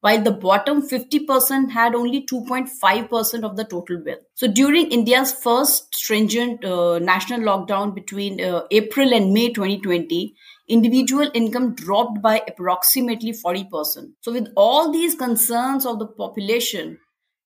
while 0.00 0.22
the 0.22 0.30
bottom 0.30 0.80
50% 0.80 1.70
had 1.70 1.94
only 1.94 2.24
2.5% 2.26 3.44
of 3.44 3.56
the 3.56 3.64
total 3.64 4.02
wealth. 4.04 4.22
So 4.34 4.46
during 4.46 4.90
India's 4.90 5.32
first 5.32 5.94
stringent 5.94 6.64
uh, 6.64 6.98
national 6.98 7.40
lockdown 7.40 7.94
between 7.94 8.40
uh, 8.40 8.62
April 8.70 9.12
and 9.12 9.32
May 9.32 9.52
2020, 9.52 10.34
individual 10.70 11.28
income 11.34 11.74
dropped 11.74 12.22
by 12.22 12.42
approximately 12.48 13.32
40%. 13.32 14.12
So, 14.20 14.32
with 14.32 14.48
all 14.56 14.92
these 14.92 15.14
concerns 15.14 15.84
of 15.84 15.98
the 15.98 16.06
population, 16.06 16.98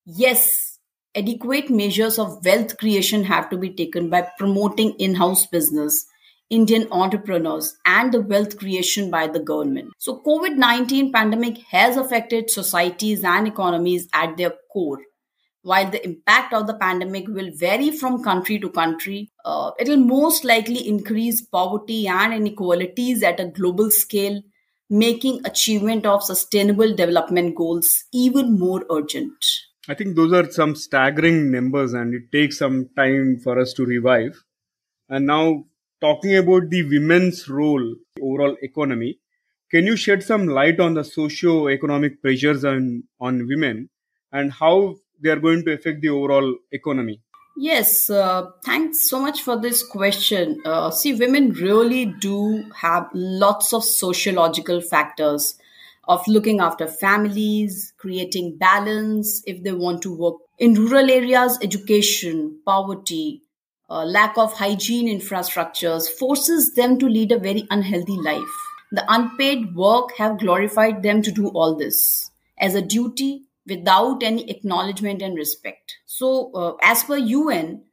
yes, 0.05 0.77
adequate 1.15 1.69
measures 1.69 2.19
of 2.19 2.45
wealth 2.45 2.77
creation 2.77 3.23
have 3.23 3.49
to 3.49 3.57
be 3.57 3.73
taken 3.73 4.09
by 4.09 4.27
promoting 4.37 4.91
in 4.99 5.15
house 5.15 5.47
business. 5.47 6.05
Indian 6.49 6.87
entrepreneurs 6.91 7.75
and 7.85 8.11
the 8.11 8.21
wealth 8.21 8.57
creation 8.57 9.09
by 9.09 9.27
the 9.27 9.39
government. 9.39 9.91
So 9.97 10.21
COVID-19 10.25 11.11
pandemic 11.11 11.57
has 11.69 11.97
affected 11.97 12.49
societies 12.49 13.23
and 13.23 13.47
economies 13.47 14.07
at 14.13 14.37
their 14.37 14.53
core 14.71 14.99
while 15.65 15.89
the 15.89 16.05
impact 16.05 16.53
of 16.53 16.67
the 16.67 16.75
pandemic 16.75 17.27
will 17.27 17.49
vary 17.55 17.89
from 17.89 18.23
country 18.23 18.59
to 18.59 18.69
country, 18.69 19.31
uh, 19.45 19.71
it 19.79 19.87
will 19.87 19.97
most 19.97 20.43
likely 20.45 20.87
increase 20.87 21.41
poverty 21.41 22.07
and 22.07 22.35
inequalities 22.35 23.23
at 23.23 23.39
a 23.39 23.47
global 23.47 23.89
scale, 23.89 24.43
making 24.91 25.41
achievement 25.43 26.05
of 26.05 26.21
sustainable 26.21 26.95
development 26.95 27.55
goals 27.55 28.03
even 28.13 28.59
more 28.59 28.85
urgent. 28.91 29.33
I 29.89 29.95
think 29.95 30.15
those 30.15 30.33
are 30.33 30.51
some 30.51 30.75
staggering 30.75 31.49
numbers, 31.49 31.93
and 31.93 32.13
it 32.13 32.31
takes 32.31 32.59
some 32.59 32.89
time 32.95 33.39
for 33.43 33.59
us 33.59 33.73
to 33.73 33.85
revive. 33.85 34.43
And 35.09 35.25
now, 35.25 35.65
talking 36.05 36.35
about 36.37 36.69
the 36.69 36.83
women's 36.83 37.49
role 37.49 37.95
overall 38.21 38.55
economy, 38.61 39.17
can 39.71 39.87
you 39.87 39.95
shed 39.95 40.21
some 40.21 40.47
light 40.47 40.79
on 40.79 40.93
the 40.93 41.03
socio-economic 41.03 42.21
pressures 42.21 42.63
on, 42.63 43.03
on 43.19 43.47
women 43.47 43.89
and 44.31 44.53
how 44.53 44.95
they 45.21 45.31
are 45.31 45.39
going 45.39 45.65
to 45.65 45.73
affect 45.73 46.01
the 46.01 46.09
overall 46.09 46.57
economy? 46.71 47.21
Yes, 47.57 48.09
uh, 48.09 48.51
thanks 48.63 49.09
so 49.09 49.19
much 49.19 49.41
for 49.41 49.59
this 49.59 49.81
question. 49.81 50.61
Uh, 50.63 50.91
see, 50.91 51.13
women 51.15 51.53
really 51.53 52.05
do 52.05 52.65
have 52.75 53.07
lots 53.13 53.73
of 53.73 53.83
sociological 53.83 54.81
factors 54.81 55.55
of 56.07 56.21
looking 56.27 56.59
after 56.59 56.85
families, 56.85 57.93
creating 57.97 58.57
balance 58.59 59.41
if 59.47 59.63
they 59.63 59.71
want 59.71 60.03
to 60.03 60.15
work. 60.15 60.35
In 60.59 60.75
rural 60.75 61.09
areas, 61.09 61.57
education, 61.63 62.59
poverty, 62.63 63.41
uh, 63.89 64.03
lack 64.03 64.37
of 64.37 64.53
hygiene 64.53 65.07
infrastructures 65.07 66.09
forces 66.09 66.73
them 66.73 66.97
to 66.99 67.07
lead 67.07 67.31
a 67.31 67.39
very 67.39 67.67
unhealthy 67.69 68.17
life. 68.17 68.55
The 68.91 69.05
unpaid 69.07 69.75
work 69.75 70.15
have 70.17 70.39
glorified 70.39 71.03
them 71.03 71.21
to 71.23 71.31
do 71.31 71.47
all 71.49 71.75
this 71.75 72.31
as 72.57 72.75
a 72.75 72.81
duty 72.81 73.43
without 73.67 74.23
any 74.23 74.49
acknowledgement 74.49 75.21
and 75.21 75.35
respect. 75.35 75.97
So, 76.05 76.51
uh, 76.53 76.73
as 76.81 77.03
per 77.03 77.17
UN, 77.17 77.83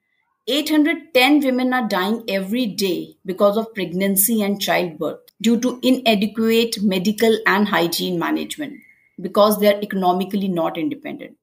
810 0.47 1.41
women 1.41 1.73
are 1.73 1.89
dying 1.89 2.25
every 2.29 2.67
day 2.67 3.17
because 3.25 3.57
of 3.57 3.73
pregnancy 3.75 4.43
and 4.43 4.61
childbirth 4.61 5.21
due 5.41 5.59
to 5.61 5.79
inadequate 5.83 6.83
medical 6.83 7.39
and 7.47 7.69
hygiene 7.69 8.19
management 8.19 8.81
because 9.21 9.61
they 9.61 9.73
are 9.73 9.81
economically 9.81 10.49
not 10.49 10.77
independent. 10.77 11.37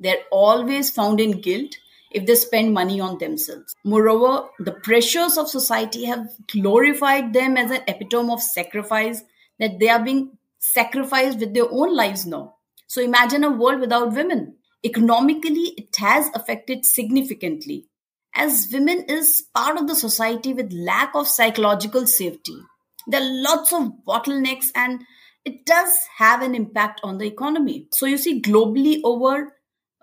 They're 0.00 0.24
always 0.30 0.90
found 0.90 1.20
in 1.20 1.40
guilt 1.40 1.76
if 2.16 2.26
they 2.26 2.34
spend 2.34 2.74
money 2.74 3.00
on 3.00 3.18
themselves. 3.18 3.76
Moreover, 3.84 4.48
the 4.58 4.72
pressures 4.72 5.38
of 5.38 5.48
society 5.48 6.06
have 6.06 6.26
glorified 6.50 7.32
them 7.32 7.56
as 7.56 7.70
an 7.70 7.82
epitome 7.86 8.32
of 8.32 8.42
sacrifice 8.42 9.22
that 9.60 9.78
they 9.78 9.88
are 9.88 10.02
being 10.02 10.36
sacrificed 10.58 11.38
with 11.38 11.54
their 11.54 11.70
own 11.70 11.94
lives 11.94 12.26
now 12.26 12.56
so 12.86 13.02
imagine 13.02 13.44
a 13.44 13.50
world 13.50 13.80
without 13.80 14.14
women. 14.14 14.56
Economically, 14.84 15.74
it 15.76 15.96
has 15.96 16.30
affected 16.34 16.84
significantly 16.84 17.88
as 18.34 18.68
women 18.72 19.04
is 19.08 19.44
part 19.54 19.78
of 19.78 19.88
the 19.88 19.94
society 19.94 20.52
with 20.52 20.72
lack 20.72 21.14
of 21.14 21.26
psychological 21.26 22.06
safety. 22.06 22.56
There 23.06 23.20
are 23.20 23.42
lots 23.42 23.72
of 23.72 23.92
bottlenecks 24.06 24.66
and 24.74 25.02
it 25.44 25.64
does 25.64 25.96
have 26.18 26.42
an 26.42 26.54
impact 26.54 27.00
on 27.02 27.18
the 27.18 27.26
economy. 27.26 27.88
So 27.92 28.06
you 28.06 28.18
see 28.18 28.40
globally 28.42 29.00
over 29.04 29.52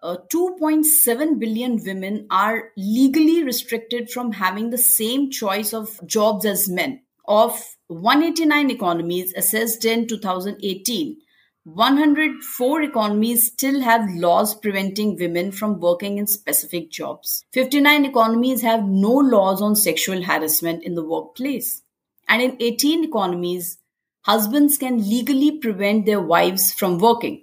uh, 0.03 0.17
2.7 0.33 1.39
billion 1.39 1.81
women 1.85 2.27
are 2.29 2.71
legally 2.75 3.41
restricted 3.41 4.09
from 4.09 4.33
having 4.33 4.69
the 4.69 4.77
same 4.77 5.31
choice 5.31 5.73
of 5.73 6.05
jobs 6.05 6.45
as 6.45 6.67
men. 6.67 7.01
Of 7.25 7.77
189 7.87 8.69
economies 8.69 9.33
assessed 9.33 9.85
in 9.85 10.07
2018, 10.07 11.17
104 11.63 12.81
economies 12.81 13.47
still 13.47 13.79
have 13.79 14.13
laws 14.15 14.53
preventing 14.53 15.15
women 15.15 15.53
from 15.53 15.79
working 15.79 16.17
in 16.17 16.27
specific 16.27 16.91
jobs. 16.91 17.45
59 17.53 18.03
economies 18.03 18.61
have 18.61 18.83
no 18.83 19.13
laws 19.13 19.61
on 19.61 19.73
sexual 19.73 20.21
harassment 20.21 20.83
in 20.83 20.95
the 20.95 21.05
workplace. 21.05 21.81
And 22.27 22.41
in 22.41 22.57
18 22.59 23.05
economies, 23.05 23.77
husbands 24.23 24.77
can 24.77 24.97
legally 25.09 25.59
prevent 25.59 26.05
their 26.05 26.21
wives 26.21 26.73
from 26.73 26.97
working. 26.97 27.42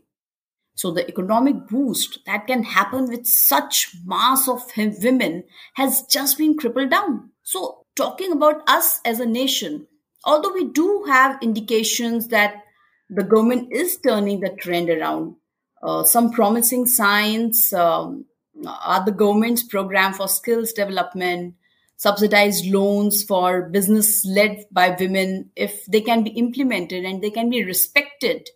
So 0.80 0.90
the 0.90 1.06
economic 1.06 1.68
boost 1.68 2.20
that 2.24 2.46
can 2.46 2.62
happen 2.62 3.10
with 3.10 3.26
such 3.26 3.94
mass 4.02 4.48
of 4.48 4.62
women 4.76 5.44
has 5.74 6.06
just 6.08 6.38
been 6.38 6.56
crippled 6.56 6.88
down. 6.88 7.32
So 7.42 7.84
talking 7.96 8.32
about 8.32 8.62
us 8.66 8.98
as 9.04 9.20
a 9.20 9.26
nation, 9.26 9.88
although 10.24 10.54
we 10.54 10.68
do 10.68 11.04
have 11.06 11.42
indications 11.42 12.28
that 12.28 12.64
the 13.10 13.22
government 13.22 13.70
is 13.70 13.98
turning 13.98 14.40
the 14.40 14.56
trend 14.58 14.88
around. 14.88 15.34
Uh, 15.82 16.02
some 16.02 16.30
promising 16.32 16.86
signs 16.86 17.74
um, 17.74 18.24
are 18.66 19.04
the 19.04 19.12
government's 19.12 19.62
program 19.62 20.14
for 20.14 20.28
skills 20.28 20.72
development, 20.72 21.56
subsidized 21.98 22.64
loans 22.64 23.22
for 23.22 23.68
business 23.68 24.24
led 24.24 24.64
by 24.72 24.96
women, 24.98 25.50
if 25.56 25.84
they 25.84 26.00
can 26.00 26.24
be 26.24 26.30
implemented 26.30 27.04
and 27.04 27.22
they 27.22 27.30
can 27.30 27.50
be 27.50 27.62
respected. 27.62 28.48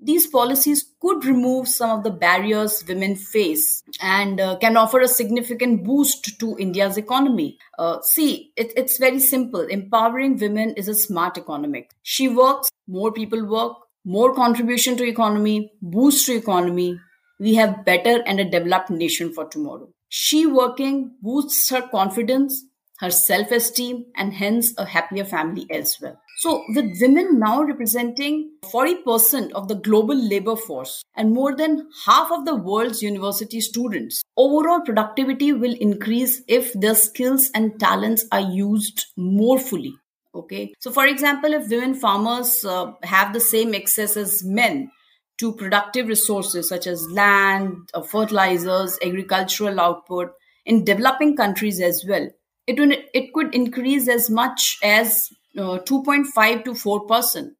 These 0.00 0.28
policies 0.28 0.92
could 1.00 1.24
remove 1.24 1.68
some 1.68 1.90
of 1.90 2.04
the 2.04 2.10
barriers 2.10 2.84
women 2.86 3.16
face 3.16 3.82
and 4.00 4.40
uh, 4.40 4.56
can 4.58 4.76
offer 4.76 5.00
a 5.00 5.08
significant 5.08 5.84
boost 5.84 6.38
to 6.38 6.56
India's 6.58 6.96
economy. 6.96 7.58
Uh, 7.78 8.00
see, 8.02 8.52
it, 8.56 8.72
it's 8.76 8.98
very 8.98 9.18
simple. 9.18 9.60
Empowering 9.60 10.36
women 10.38 10.70
is 10.74 10.86
a 10.86 10.94
smart 10.94 11.36
economic. 11.36 11.90
She 12.02 12.28
works, 12.28 12.70
more 12.86 13.12
people 13.12 13.44
work, 13.44 13.76
more 14.04 14.34
contribution 14.34 14.96
to 14.96 15.04
economy, 15.04 15.72
boost 15.82 16.26
to 16.26 16.36
economy, 16.36 16.98
we 17.38 17.54
have 17.54 17.84
better 17.84 18.22
and 18.26 18.40
a 18.40 18.48
developed 18.48 18.90
nation 18.90 19.32
for 19.32 19.44
tomorrow. 19.46 19.88
She 20.08 20.46
working 20.46 21.12
boosts 21.22 21.68
her 21.70 21.82
confidence, 21.82 22.64
her 22.98 23.10
self-esteem, 23.10 24.06
and 24.16 24.34
hence 24.34 24.74
a 24.76 24.84
happier 24.84 25.24
family 25.24 25.66
as 25.70 25.96
well. 26.00 26.20
So, 26.38 26.64
with 26.68 27.00
women 27.00 27.40
now 27.40 27.62
representing 27.64 28.52
40% 28.64 29.50
of 29.52 29.66
the 29.66 29.74
global 29.74 30.16
labor 30.16 30.54
force 30.54 31.02
and 31.16 31.32
more 31.32 31.56
than 31.56 31.88
half 32.06 32.30
of 32.30 32.44
the 32.44 32.54
world's 32.54 33.02
university 33.02 33.60
students, 33.60 34.22
overall 34.36 34.80
productivity 34.80 35.52
will 35.52 35.74
increase 35.80 36.42
if 36.46 36.72
their 36.74 36.94
skills 36.94 37.50
and 37.54 37.80
talents 37.80 38.24
are 38.30 38.52
used 38.52 39.06
more 39.16 39.58
fully. 39.58 39.94
Okay. 40.32 40.72
So, 40.78 40.92
for 40.92 41.06
example, 41.06 41.52
if 41.54 41.68
women 41.68 41.94
farmers 41.94 42.64
uh, 42.64 42.92
have 43.02 43.32
the 43.32 43.40
same 43.40 43.74
access 43.74 44.16
as 44.16 44.44
men 44.44 44.92
to 45.38 45.52
productive 45.52 46.06
resources 46.06 46.68
such 46.68 46.86
as 46.86 47.10
land, 47.10 47.88
uh, 47.94 48.02
fertilizers, 48.02 48.96
agricultural 49.04 49.80
output 49.80 50.30
in 50.66 50.84
developing 50.84 51.36
countries 51.36 51.80
as 51.80 52.04
well, 52.08 52.28
it, 52.68 52.78
would, 52.78 53.04
it 53.14 53.32
could 53.32 53.54
increase 53.54 54.08
as 54.08 54.30
much 54.30 54.78
as 54.82 55.28
uh, 55.56 55.78
2.5 55.78 56.64
to 56.64 56.74
4 56.74 57.06
percent. 57.06 57.54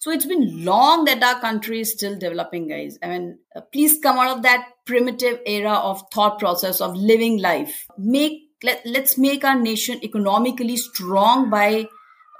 So 0.00 0.10
it's 0.10 0.26
been 0.26 0.64
long 0.64 1.04
that 1.04 1.22
our 1.22 1.40
country 1.40 1.80
is 1.80 1.92
still 1.92 2.18
developing, 2.18 2.66
guys. 2.66 2.98
I 3.04 3.08
mean, 3.08 3.38
uh, 3.54 3.60
please 3.72 4.00
come 4.02 4.18
out 4.18 4.36
of 4.36 4.42
that 4.42 4.66
primitive 4.84 5.38
era 5.46 5.74
of 5.74 6.02
thought 6.12 6.40
process 6.40 6.80
of 6.80 6.96
living 6.96 7.38
life. 7.38 7.86
Make 7.96 8.48
let, 8.64 8.84
let's 8.84 9.16
make 9.18 9.44
our 9.44 9.58
nation 9.60 10.02
economically 10.02 10.76
strong 10.76 11.50
by 11.50 11.86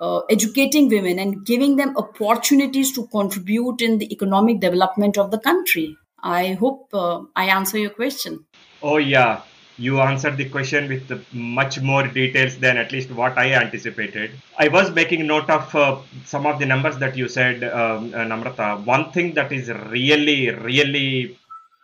uh, 0.01 0.21
educating 0.31 0.89
women 0.89 1.19
and 1.19 1.47
giving 1.47 1.77
them 1.77 1.97
opportunities 1.97 2.93
to 2.95 3.07
contribute 3.09 3.81
in 3.81 3.99
the 3.99 4.13
economic 4.13 4.61
development 4.61 5.17
of 5.19 5.31
the 5.31 5.39
country. 5.39 5.97
I 6.23 6.55
hope 6.55 6.89
uh, 6.93 7.23
I 7.37 7.45
answer 7.47 7.79
your 7.79 7.91
question. 7.91 8.45
Oh, 8.83 8.97
yeah. 8.97 9.43
You 9.87 10.01
answered 10.01 10.37
the 10.37 10.49
question 10.49 10.89
with 10.89 11.07
much 11.33 11.81
more 11.81 12.07
details 12.07 12.57
than 12.65 12.77
at 12.77 12.93
least 12.93 13.11
what 13.11 13.37
I 13.37 13.53
anticipated. 13.55 14.31
I 14.59 14.69
was 14.69 14.91
making 14.93 15.27
note 15.27 15.51
of 15.51 15.75
uh, 15.75 15.99
some 16.25 16.47
of 16.47 16.61
the 16.61 16.67
numbers 16.67 16.99
that 16.99 17.17
you 17.17 17.29
said, 17.29 17.65
um, 17.65 18.15
uh, 18.15 18.19
Namrata. 18.31 18.85
One 18.85 19.11
thing 19.11 19.35
that 19.35 19.51
is 19.51 19.69
really, 19.97 20.51
really 20.51 21.37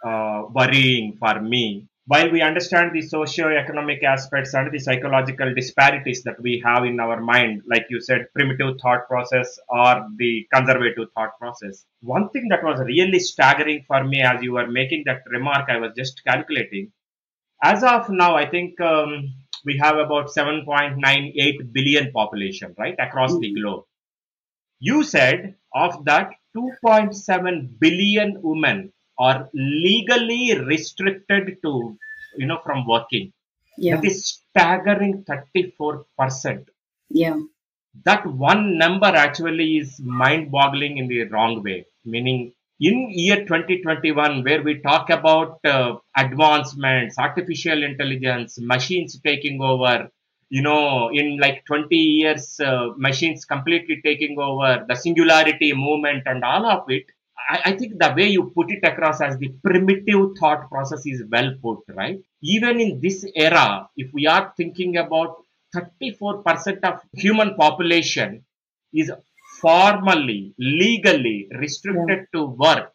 uh, 0.04 0.44
worrying 0.54 1.16
for 1.18 1.40
me 1.40 1.88
while 2.08 2.30
we 2.30 2.40
understand 2.40 2.90
the 2.94 3.02
socio-economic 3.02 4.02
aspects 4.02 4.54
and 4.54 4.72
the 4.72 4.78
psychological 4.78 5.52
disparities 5.54 6.22
that 6.22 6.40
we 6.40 6.62
have 6.64 6.84
in 6.86 6.98
our 6.98 7.20
mind, 7.20 7.60
like 7.68 7.84
you 7.90 8.00
said, 8.00 8.28
primitive 8.34 8.76
thought 8.80 9.06
process 9.06 9.58
or 9.68 10.06
the 10.16 10.46
conservative 10.54 11.08
thought 11.14 11.38
process, 11.38 11.84
one 12.00 12.30
thing 12.30 12.48
that 12.48 12.64
was 12.64 12.80
really 12.80 13.18
staggering 13.18 13.84
for 13.86 14.04
me 14.04 14.22
as 14.22 14.42
you 14.42 14.52
were 14.52 14.66
making 14.68 15.02
that 15.04 15.20
remark, 15.26 15.68
I 15.68 15.76
was 15.76 15.92
just 15.98 16.24
calculating. 16.24 16.90
As 17.62 17.82
of 17.82 18.08
now, 18.08 18.36
I 18.36 18.48
think 18.48 18.80
um, 18.80 19.34
we 19.64 19.78
have 19.78 19.96
about 19.96 20.28
7.98 20.28 21.72
billion 21.72 22.12
population, 22.12 22.74
right, 22.78 22.94
across 22.98 23.32
mm-hmm. 23.32 23.40
the 23.40 23.54
globe. 23.54 23.84
You 24.80 25.02
said 25.02 25.56
of 25.74 26.04
that 26.04 26.30
2.7 26.56 27.78
billion 27.80 28.40
women 28.42 28.92
are 29.18 29.48
legally 29.52 30.58
restricted 30.58 31.58
to, 31.62 31.98
you 32.36 32.46
know, 32.46 32.60
from 32.64 32.86
working. 32.86 33.32
Yeah. 33.76 33.96
That 33.96 34.04
is 34.04 34.40
staggering 34.50 35.24
34%. 35.24 36.66
Yeah. 37.10 37.38
That 38.04 38.26
one 38.26 38.78
number 38.78 39.06
actually 39.06 39.78
is 39.78 39.98
mind 40.00 40.52
boggling 40.52 40.98
in 40.98 41.08
the 41.08 41.24
wrong 41.24 41.62
way. 41.62 41.86
Meaning, 42.04 42.52
in 42.80 43.08
year 43.10 43.44
2021, 43.44 44.44
where 44.44 44.62
we 44.62 44.80
talk 44.80 45.10
about 45.10 45.58
uh, 45.64 45.96
advancements, 46.16 47.18
artificial 47.18 47.82
intelligence, 47.82 48.58
machines 48.60 49.18
taking 49.24 49.60
over, 49.60 50.08
you 50.48 50.62
know, 50.62 51.10
in 51.12 51.38
like 51.38 51.64
20 51.66 51.94
years, 51.94 52.60
uh, 52.60 52.90
machines 52.96 53.44
completely 53.44 54.00
taking 54.04 54.38
over, 54.38 54.84
the 54.88 54.94
singularity 54.94 55.72
movement 55.72 56.22
and 56.26 56.44
all 56.44 56.66
of 56.66 56.84
it, 56.88 57.04
I, 57.48 57.60
I, 57.66 57.72
think 57.76 57.98
the 57.98 58.12
way 58.16 58.28
you 58.28 58.52
put 58.54 58.70
it 58.70 58.80
across 58.82 59.20
as 59.20 59.38
the 59.38 59.48
primitive 59.64 60.36
thought 60.38 60.68
process 60.70 61.02
is 61.06 61.22
well 61.30 61.54
put, 61.62 61.78
right? 61.94 62.20
Even 62.42 62.80
in 62.80 63.00
this 63.00 63.24
era, 63.34 63.88
if 63.96 64.12
we 64.12 64.26
are 64.26 64.52
thinking 64.56 64.96
about 64.96 65.36
34% 65.74 66.84
of 66.84 67.00
human 67.12 67.54
population 67.54 68.44
is 68.92 69.10
formally, 69.60 70.54
legally 70.58 71.48
restricted 71.58 72.20
yeah. 72.20 72.24
to 72.34 72.46
work 72.46 72.92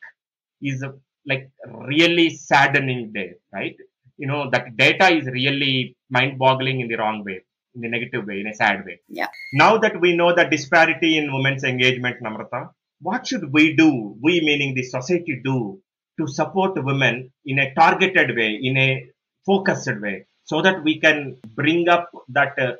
is 0.62 0.84
like 1.26 1.52
really 1.90 2.30
saddening 2.30 3.12
day, 3.14 3.34
right? 3.54 3.76
You 4.18 4.28
know, 4.28 4.50
that 4.52 4.78
data 4.78 5.14
is 5.14 5.26
really 5.26 5.96
mind 6.10 6.38
boggling 6.38 6.80
in 6.82 6.88
the 6.88 6.96
wrong 6.96 7.24
way, 7.26 7.44
in 7.76 7.82
the 7.82 7.90
negative 7.90 8.26
way, 8.26 8.40
in 8.42 8.48
a 8.48 8.54
sad 8.54 8.86
way. 8.86 9.00
Yeah. 9.10 9.28
Now 9.54 9.78
that 9.78 10.00
we 10.00 10.16
know 10.16 10.34
the 10.36 10.46
disparity 10.46 11.18
in 11.18 11.34
women's 11.34 11.64
engagement, 11.64 12.18
Namrata, 12.24 12.70
what 13.02 13.28
should 13.28 13.52
we 13.52 13.76
do, 13.76 14.16
we 14.22 14.42
meaning 14.42 14.76
the 14.76 14.84
society 14.84 15.42
do, 15.44 15.82
to 16.20 16.28
support 16.28 16.72
women 16.84 17.32
in 17.46 17.60
a 17.60 17.74
targeted 17.74 18.36
way, 18.36 18.60
in 18.62 18.78
a 18.78 19.06
focused 19.46 20.00
way, 20.00 20.28
so 20.44 20.62
that 20.62 20.84
we 20.84 21.00
can 21.00 21.38
bring 21.56 21.90
up 21.90 22.10
that 22.30 22.58
uh, 22.60 22.74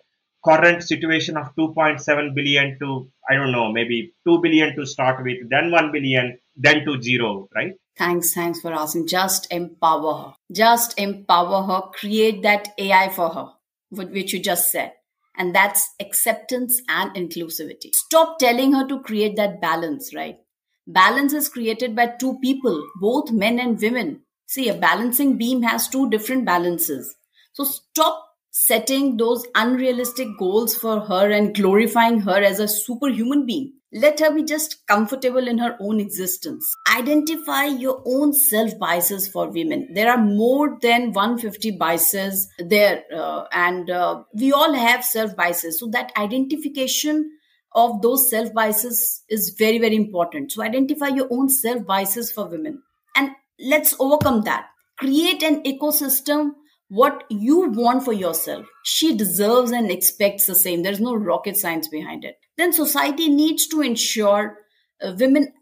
current 0.46 0.84
situation 0.84 1.38
of 1.38 1.56
2.7 1.56 2.36
billion 2.36 2.78
to, 2.80 3.10
I 3.30 3.36
don't 3.36 3.52
know, 3.52 3.72
maybe 3.72 4.14
2 4.28 4.40
billion 4.42 4.76
to 4.76 4.86
start 4.86 5.24
with, 5.24 5.50
then 5.50 5.72
1 5.72 5.92
billion, 5.92 6.38
then 6.56 6.86
to 6.86 7.02
zero, 7.02 7.48
right? 7.56 7.74
Thanks, 7.98 8.34
thanks 8.34 8.60
for 8.62 8.74
asking. 8.74 9.08
Just 9.08 9.52
empower 9.52 10.14
her. 10.16 10.34
Just 10.52 11.00
empower 11.00 11.64
her. 11.64 11.82
Create 11.94 12.42
that 12.42 12.70
AI 12.78 13.10
for 13.10 13.30
her, 13.30 13.50
which 13.92 14.34
you 14.34 14.40
just 14.40 14.72
said 14.72 14.94
and 15.36 15.54
that's 15.56 15.90
acceptance 16.00 16.82
and 16.88 17.14
inclusivity. 17.16 17.94
Stop 17.96 18.40
telling 18.40 18.74
her 18.74 18.88
to 18.88 19.02
create 19.02 19.36
that 19.36 19.62
balance, 19.62 20.14
right? 20.14 20.38
Balance 20.86 21.34
is 21.34 21.50
created 21.50 21.96
by 21.96 22.08
two 22.20 22.40
people, 22.40 22.86
both 23.00 23.32
men 23.32 23.60
and 23.60 23.80
women. 23.82 24.22
See, 24.46 24.70
a 24.70 24.74
balancing 24.74 25.38
beam 25.38 25.64
has 25.64 25.88
two 25.88 26.10
different 26.10 26.46
balances. 26.46 27.16
So 27.54 27.64
stop 27.64 28.26
setting 28.54 29.18
those 29.18 29.46
unrealistic 29.56 30.28
goals 30.38 30.76
for 30.76 31.00
her 31.00 31.32
and 31.32 31.56
glorifying 31.56 32.20
her 32.20 32.38
as 32.38 32.60
a 32.60 32.68
superhuman 32.68 33.48
being. 33.48 33.74
Let 33.92 34.20
her 34.20 34.34
be 34.34 34.44
just 34.44 34.86
comfortable 34.88 35.48
in 35.48 35.58
her 35.58 35.76
own 35.80 36.00
existence. 36.00 36.72
Identify 36.96 37.66
your 37.66 38.02
own 38.06 38.34
self 38.34 38.78
biases 38.78 39.28
for 39.28 39.50
women. 39.50 39.90
There 39.94 40.10
are 40.12 40.20
more 40.20 40.78
than 40.82 41.14
150 41.14 41.72
biases 41.72 42.48
there, 42.58 43.04
uh, 43.16 43.46
and 43.52 43.90
uh, 43.90 44.24
we 44.34 44.52
all 44.52 44.74
have 44.74 45.04
self 45.04 45.36
biases. 45.36 45.80
So, 45.80 45.88
that 45.88 46.12
identification 46.18 47.32
of 47.74 48.02
those 48.02 48.30
self 48.30 48.54
biases 48.54 49.24
is 49.30 49.56
very, 49.58 49.78
very 49.78 49.96
important. 49.96 50.52
So, 50.52 50.64
identify 50.64 51.08
your 51.08 51.28
own 51.32 51.50
self 51.50 51.86
biases 51.86 52.32
for 52.32 52.48
women 52.48 52.82
and 53.16 53.32
let's 53.60 53.96
overcome 54.00 54.42
that. 54.42 54.68
Create 54.98 55.44
an 55.44 55.62
ecosystem 55.64 56.52
what 56.94 57.24
you 57.30 57.70
want 57.72 58.04
for 58.04 58.14
yourself. 58.14 58.66
She 58.84 59.16
deserves 59.16 59.72
and 59.72 59.90
expects 59.92 60.46
the 60.46 60.56
same. 60.56 60.84
There's 60.84 61.00
no 61.00 61.16
rocket 61.16 61.58
science 61.58 61.88
behind 61.88 62.24
it 62.24 62.38
then 62.58 62.74
society 62.74 63.30
needs 63.30 63.68
to 63.68 63.82
ensure 63.82 64.58
uh, 65.02 65.14
women 65.18 65.54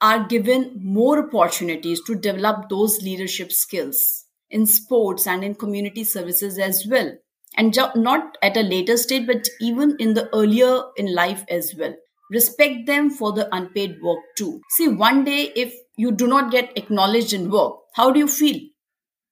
are 0.00 0.26
given 0.26 0.78
more 0.80 1.18
opportunities 1.26 2.00
to 2.04 2.14
develop 2.14 2.68
those 2.68 3.02
leadership 3.02 3.50
skills 3.52 4.24
in 4.50 4.64
sports 4.66 5.26
and 5.26 5.44
in 5.44 5.54
community 5.54 6.04
services 6.04 6.58
as 6.58 6.86
well 6.88 7.12
and 7.56 7.76
not 7.96 8.38
at 8.42 8.56
a 8.56 8.62
later 8.62 8.96
stage 8.96 9.26
but 9.26 9.46
even 9.60 9.96
in 9.98 10.14
the 10.14 10.28
earlier 10.34 10.82
in 10.96 11.12
life 11.14 11.44
as 11.50 11.74
well 11.78 11.94
respect 12.30 12.86
them 12.86 13.10
for 13.10 13.32
the 13.32 13.48
unpaid 13.54 13.96
work 14.02 14.20
too 14.36 14.60
see 14.70 14.88
one 14.88 15.24
day 15.24 15.52
if 15.56 15.74
you 15.96 16.12
do 16.12 16.26
not 16.26 16.50
get 16.50 16.76
acknowledged 16.76 17.32
in 17.32 17.50
work 17.50 17.74
how 17.94 18.10
do 18.10 18.18
you 18.18 18.28
feel 18.28 18.58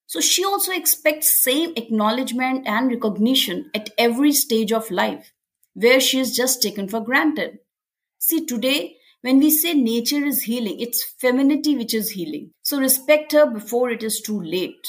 so 0.07 0.21
she 0.21 0.45
also 0.45 0.73
expects 0.73 1.43
same 1.43 1.73
acknowledgement 1.77 2.67
and 2.67 2.91
recognition 2.91 3.71
at 3.75 3.91
every 3.99 4.33
stage 4.33 4.73
of 4.73 4.91
life 4.91 5.33
where 5.75 6.01
she 6.01 6.19
is 6.19 6.35
just 6.35 6.63
taken 6.63 6.89
for 6.89 7.01
granted. 7.01 7.59
See, 8.19 8.47
today, 8.47 8.97
when 9.23 9.39
we 9.39 9.51
say 9.51 9.75
nature 9.75 10.25
is 10.25 10.43
healing, 10.43 10.81
it's 10.81 11.03
femininity 11.03 11.77
which 11.77 11.93
is 11.93 12.11
healing. 12.11 12.53
So 12.63 12.79
respect 12.79 13.33
her 13.33 13.47
before 13.47 13.91
it 13.91 14.03
is 14.03 14.21
too 14.21 14.41
late. 14.41 14.87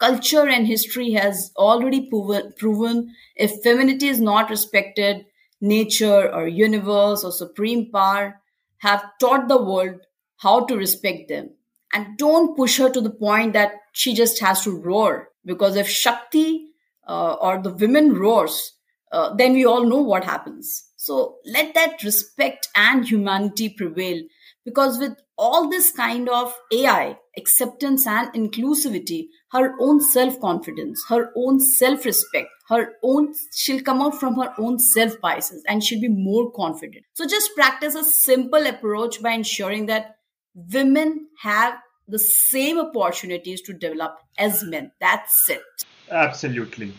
Culture 0.00 0.48
and 0.48 0.66
history 0.66 1.12
has 1.12 1.52
already 1.56 2.10
proven, 2.10 2.52
proven 2.58 3.14
if 3.36 3.62
femininity 3.62 4.08
is 4.08 4.20
not 4.20 4.50
respected, 4.50 5.24
nature 5.60 6.34
or 6.34 6.48
universe 6.48 7.22
or 7.22 7.30
supreme 7.30 7.90
power 7.92 8.40
have 8.78 9.04
taught 9.20 9.46
the 9.46 9.62
world 9.62 10.00
how 10.38 10.64
to 10.66 10.76
respect 10.76 11.28
them. 11.28 11.50
And 11.92 12.16
don't 12.16 12.56
push 12.56 12.78
her 12.78 12.90
to 12.90 13.00
the 13.00 13.10
point 13.10 13.52
that 13.52 13.72
she 13.92 14.14
just 14.14 14.40
has 14.40 14.62
to 14.64 14.70
roar. 14.70 15.28
Because 15.44 15.76
if 15.76 15.88
Shakti 15.88 16.68
uh, 17.06 17.34
or 17.34 17.60
the 17.60 17.72
women 17.72 18.14
roars, 18.14 18.72
uh, 19.10 19.34
then 19.34 19.52
we 19.52 19.64
all 19.64 19.84
know 19.84 20.00
what 20.00 20.24
happens. 20.24 20.88
So 20.96 21.36
let 21.44 21.74
that 21.74 22.02
respect 22.02 22.68
and 22.74 23.06
humanity 23.06 23.68
prevail 23.68 24.22
because 24.64 24.98
with 24.98 25.18
all 25.36 25.68
this 25.68 25.90
kind 25.90 26.28
of 26.28 26.54
AI, 26.72 27.18
acceptance 27.36 28.06
and 28.06 28.32
inclusivity, 28.32 29.26
her 29.50 29.74
own 29.80 30.00
self 30.00 30.40
confidence, 30.40 31.04
her 31.08 31.32
own 31.36 31.58
self 31.58 32.04
respect, 32.04 32.48
her 32.68 32.92
own, 33.02 33.34
she'll 33.52 33.82
come 33.82 34.00
out 34.00 34.18
from 34.20 34.36
her 34.36 34.54
own 34.58 34.78
self 34.78 35.20
biases 35.20 35.64
and 35.66 35.82
she'll 35.82 36.00
be 36.00 36.08
more 36.08 36.52
confident. 36.52 37.04
So 37.14 37.26
just 37.26 37.54
practice 37.54 37.94
a 37.94 38.04
simple 38.04 38.66
approach 38.66 39.20
by 39.20 39.32
ensuring 39.32 39.86
that 39.86 40.16
women 40.54 41.28
have 41.40 41.74
the 42.08 42.18
same 42.18 42.78
opportunities 42.78 43.62
to 43.62 43.72
develop 43.72 44.18
as 44.38 44.62
men. 44.64 44.92
That's 45.00 45.48
it. 45.48 45.62
Absolutely. 46.10 46.92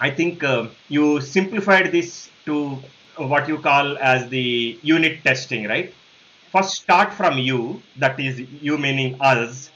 I 0.00 0.10
think 0.10 0.44
uh, 0.44 0.68
you 0.88 1.20
simplified 1.20 1.92
this 1.92 2.28
to 2.44 2.78
what 3.16 3.48
you 3.48 3.58
call 3.58 3.96
as 3.98 4.28
the 4.28 4.78
unit 4.82 5.22
testing, 5.24 5.66
right? 5.66 5.94
first 6.54 6.74
start 6.82 7.12
from 7.12 7.38
you, 7.38 7.82
that 7.98 8.18
is 8.20 8.38
you 8.38 8.78
meaning 8.78 9.16
us, 9.20 9.70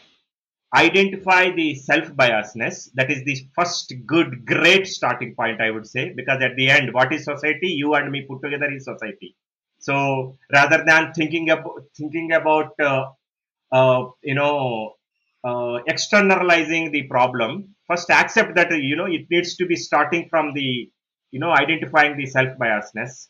identify 0.75 1.51
the 1.51 1.75
self 1.75 2.09
biasness. 2.11 2.89
That 2.95 3.11
is 3.11 3.25
the 3.25 3.37
first 3.57 3.93
good, 4.07 4.47
great 4.47 4.87
starting 4.87 5.35
point, 5.35 5.61
I 5.61 5.71
would 5.71 5.87
say, 5.87 6.13
because 6.15 6.41
at 6.41 6.55
the 6.57 6.71
end, 6.71 6.95
what 6.95 7.13
is 7.13 7.25
society? 7.25 7.69
You 7.69 7.95
and 7.95 8.13
me 8.13 8.27
put 8.29 8.43
together 8.43 8.73
is 8.73 8.85
society. 8.85 9.35
So 9.89 10.37
rather 10.53 10.85
than 10.85 11.13
thinking 11.15 11.51
about 11.51 11.75
thinking 11.97 12.33
about 12.33 12.73
uh, 12.81 13.05
uh, 13.73 14.01
you 14.23 14.35
know 14.35 14.95
uh, 15.45 15.77
externalizing 15.87 16.93
the 16.93 17.05
problem, 17.05 17.75
first 17.89 18.11
accept 18.11 18.55
that 18.57 18.71
you 18.73 18.97
know 18.97 19.07
it 19.07 19.27
needs 19.31 19.57
to 19.57 19.67
be 19.67 19.77
starting 19.77 20.29
from 20.29 20.55
the 20.55 20.91
you 21.33 21.41
know 21.41 21.53
identifying 21.53 22.17
the 22.17 22.27
self 22.27 22.51
biasness 22.59 23.29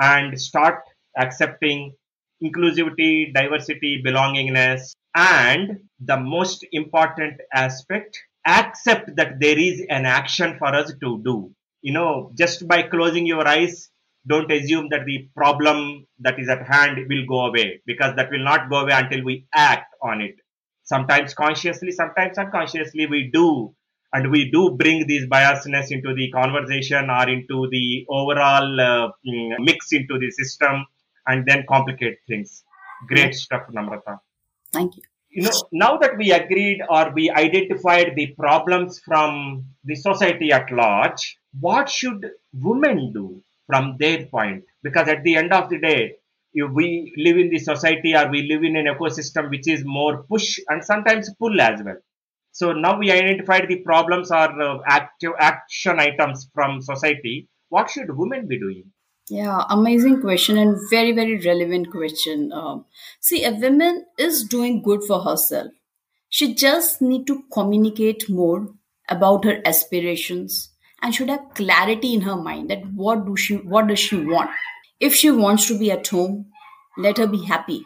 and 0.00 0.40
start 0.40 0.82
accepting 1.16 1.94
inclusivity, 2.42 3.32
diversity, 3.32 4.02
belongingness, 4.04 4.92
and 5.14 5.78
the 6.00 6.16
most 6.18 6.66
important 6.72 7.40
aspect, 7.54 8.18
accept 8.46 9.16
that 9.16 9.40
there 9.40 9.58
is 9.58 9.82
an 9.88 10.04
action 10.06 10.56
for 10.58 10.74
us 10.74 10.92
to 11.02 11.22
do. 11.24 11.50
You 11.82 11.92
know, 11.92 12.32
just 12.36 12.66
by 12.68 12.82
closing 12.82 13.26
your 13.26 13.46
eyes, 13.46 13.90
don't 14.26 14.50
assume 14.50 14.88
that 14.90 15.04
the 15.06 15.28
problem 15.36 16.06
that 16.20 16.38
is 16.38 16.48
at 16.48 16.66
hand 16.66 16.98
will 17.08 17.24
go 17.26 17.46
away 17.46 17.80
because 17.86 18.14
that 18.16 18.30
will 18.30 18.44
not 18.44 18.68
go 18.68 18.80
away 18.80 18.92
until 18.92 19.24
we 19.24 19.46
act 19.54 19.94
on 20.02 20.20
it. 20.20 20.36
Sometimes 20.84 21.34
consciously, 21.34 21.92
sometimes 21.92 22.38
unconsciously, 22.38 23.06
we 23.06 23.30
do. 23.32 23.74
And 24.12 24.30
we 24.30 24.50
do 24.50 24.70
bring 24.70 25.06
these 25.06 25.26
biasness 25.26 25.90
into 25.90 26.14
the 26.14 26.30
conversation 26.30 27.10
or 27.10 27.28
into 27.28 27.68
the 27.70 28.06
overall 28.08 28.80
uh, 28.80 29.10
mm, 29.26 29.54
mix 29.58 29.92
into 29.92 30.18
the 30.18 30.30
system 30.30 30.86
and 31.26 31.44
then 31.46 31.64
complicate 31.68 32.18
things. 32.26 32.62
Great 33.08 33.34
stuff, 33.34 33.62
Namrata. 33.74 34.20
Thank 34.72 34.96
you. 34.96 35.02
You 35.30 35.42
know, 35.42 35.50
now 35.70 35.98
that 35.98 36.16
we 36.16 36.32
agreed 36.32 36.80
or 36.88 37.12
we 37.12 37.30
identified 37.30 38.14
the 38.16 38.28
problems 38.38 39.00
from 39.00 39.66
the 39.84 39.94
society 39.94 40.50
at 40.50 40.72
large, 40.72 41.38
what 41.60 41.90
should 41.90 42.24
women 42.54 43.12
do 43.12 43.42
from 43.66 43.96
their 43.98 44.26
point? 44.26 44.64
Because 44.82 45.08
at 45.08 45.22
the 45.22 45.36
end 45.36 45.52
of 45.52 45.68
the 45.68 45.78
day, 45.78 46.16
if 46.54 46.70
we 46.72 47.12
live 47.18 47.36
in 47.36 47.50
the 47.50 47.58
society 47.58 48.14
or 48.14 48.30
we 48.30 48.48
live 48.48 48.64
in 48.64 48.76
an 48.76 48.86
ecosystem 48.86 49.50
which 49.50 49.68
is 49.68 49.84
more 49.84 50.22
push 50.24 50.58
and 50.68 50.82
sometimes 50.82 51.30
pull 51.38 51.60
as 51.60 51.82
well. 51.82 51.96
So 52.52 52.72
now 52.72 52.98
we 52.98 53.10
identified 53.10 53.68
the 53.68 53.80
problems 53.80 54.30
or 54.30 54.62
uh, 54.62 54.78
active 54.86 55.32
action 55.38 56.00
items 56.00 56.48
from 56.54 56.80
society. 56.80 57.48
What 57.68 57.90
should 57.90 58.16
women 58.16 58.48
be 58.48 58.58
doing? 58.58 58.84
Yeah, 59.28 59.64
amazing 59.68 60.22
question 60.22 60.56
and 60.56 60.78
very, 60.88 61.12
very 61.12 61.38
relevant 61.38 61.90
question. 61.90 62.52
Um, 62.52 62.86
see, 63.20 63.44
a 63.44 63.50
woman 63.50 64.06
is 64.18 64.44
doing 64.44 64.82
good 64.82 65.02
for 65.02 65.20
herself. 65.20 65.72
She 66.30 66.54
just 66.54 67.02
need 67.02 67.26
to 67.26 67.42
communicate 67.52 68.30
more 68.30 68.68
about 69.10 69.44
her 69.44 69.60
aspirations 69.64 70.70
and 71.02 71.14
should 71.14 71.28
have 71.28 71.54
clarity 71.54 72.14
in 72.14 72.22
her 72.22 72.36
mind 72.36 72.70
that 72.70 72.86
what 72.92 73.26
do 73.26 73.36
she 73.36 73.56
what 73.56 73.88
does 73.88 73.98
she 73.98 74.16
want. 74.16 74.50
If 74.98 75.14
she 75.14 75.30
wants 75.30 75.66
to 75.68 75.78
be 75.78 75.90
at 75.90 76.06
home, 76.06 76.46
let 76.96 77.18
her 77.18 77.26
be 77.26 77.44
happy. 77.44 77.84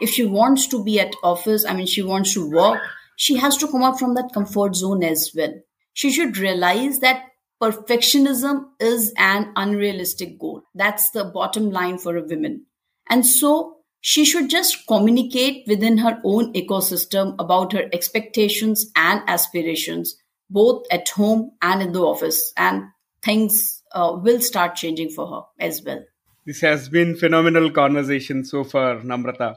If 0.00 0.10
she 0.10 0.24
wants 0.24 0.66
to 0.68 0.82
be 0.84 1.00
at 1.00 1.14
office, 1.22 1.64
I 1.64 1.74
mean 1.74 1.86
she 1.86 2.02
wants 2.02 2.34
to 2.34 2.50
work, 2.50 2.80
she 3.16 3.36
has 3.36 3.56
to 3.58 3.68
come 3.68 3.82
out 3.82 3.98
from 3.98 4.14
that 4.14 4.30
comfort 4.34 4.76
zone 4.76 5.02
as 5.02 5.30
well. 5.34 5.54
She 5.94 6.10
should 6.10 6.38
realize 6.38 7.00
that 7.00 7.24
perfectionism 7.62 8.64
is 8.80 9.12
an 9.16 9.52
unrealistic 9.54 10.38
goal. 10.38 10.62
That's 10.74 11.10
the 11.10 11.24
bottom 11.24 11.70
line 11.70 11.98
for 11.98 12.16
a 12.16 12.24
woman. 12.24 12.66
And 13.08 13.24
so 13.24 13.76
she 14.00 14.24
should 14.24 14.50
just 14.50 14.86
communicate 14.88 15.64
within 15.68 15.98
her 15.98 16.20
own 16.24 16.52
ecosystem 16.54 17.36
about 17.38 17.72
her 17.72 17.88
expectations 17.92 18.90
and 18.96 19.22
aspirations, 19.28 20.16
both 20.52 20.86
at 20.90 21.08
home 21.08 21.52
and 21.62 21.82
in 21.82 21.92
the 21.92 22.02
office. 22.02 22.52
And 22.56 22.84
things 23.22 23.82
uh, 23.92 24.18
will 24.22 24.40
start 24.40 24.74
changing 24.74 25.10
for 25.10 25.26
her 25.26 25.42
as 25.58 25.82
well. 25.84 26.02
This 26.44 26.60
has 26.60 26.88
been 26.88 27.16
phenomenal 27.16 27.70
conversation 27.70 28.44
so 28.44 28.64
far, 28.64 28.96
Namrata. 28.96 29.56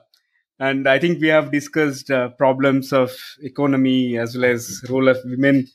And 0.60 0.88
I 0.88 1.00
think 1.00 1.20
we 1.20 1.28
have 1.28 1.52
discussed 1.52 2.10
uh, 2.10 2.30
problems 2.30 2.94
of 2.94 3.12
economy 3.42 4.18
as 4.18 4.36
well 4.36 4.46
as 4.46 4.84
role 4.90 5.10
of 5.10 5.18
women 5.26 5.68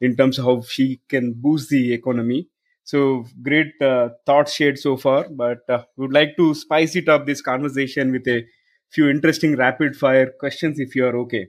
in 0.00 0.16
terms 0.16 0.38
of 0.38 0.44
how 0.44 0.60
she 0.62 1.00
can 1.08 1.32
boost 1.34 1.70
the 1.70 1.94
economy. 1.94 2.48
So 2.84 3.24
great 3.42 3.80
uh, 3.80 4.10
thoughts 4.26 4.54
shared 4.54 4.78
so 4.78 4.96
far, 4.96 5.26
but 5.30 5.58
uh, 5.68 5.84
would 5.96 6.12
like 6.12 6.36
to 6.36 6.54
spice 6.54 6.94
it 6.96 7.08
up 7.08 7.26
this 7.26 7.40
conversation 7.40 8.12
with 8.12 8.28
a 8.28 8.44
few 8.90 9.08
interesting 9.08 9.56
rapid 9.56 9.96
fire 9.96 10.30
questions 10.38 10.78
if 10.78 10.94
you 10.94 11.06
are 11.06 11.16
okay. 11.18 11.48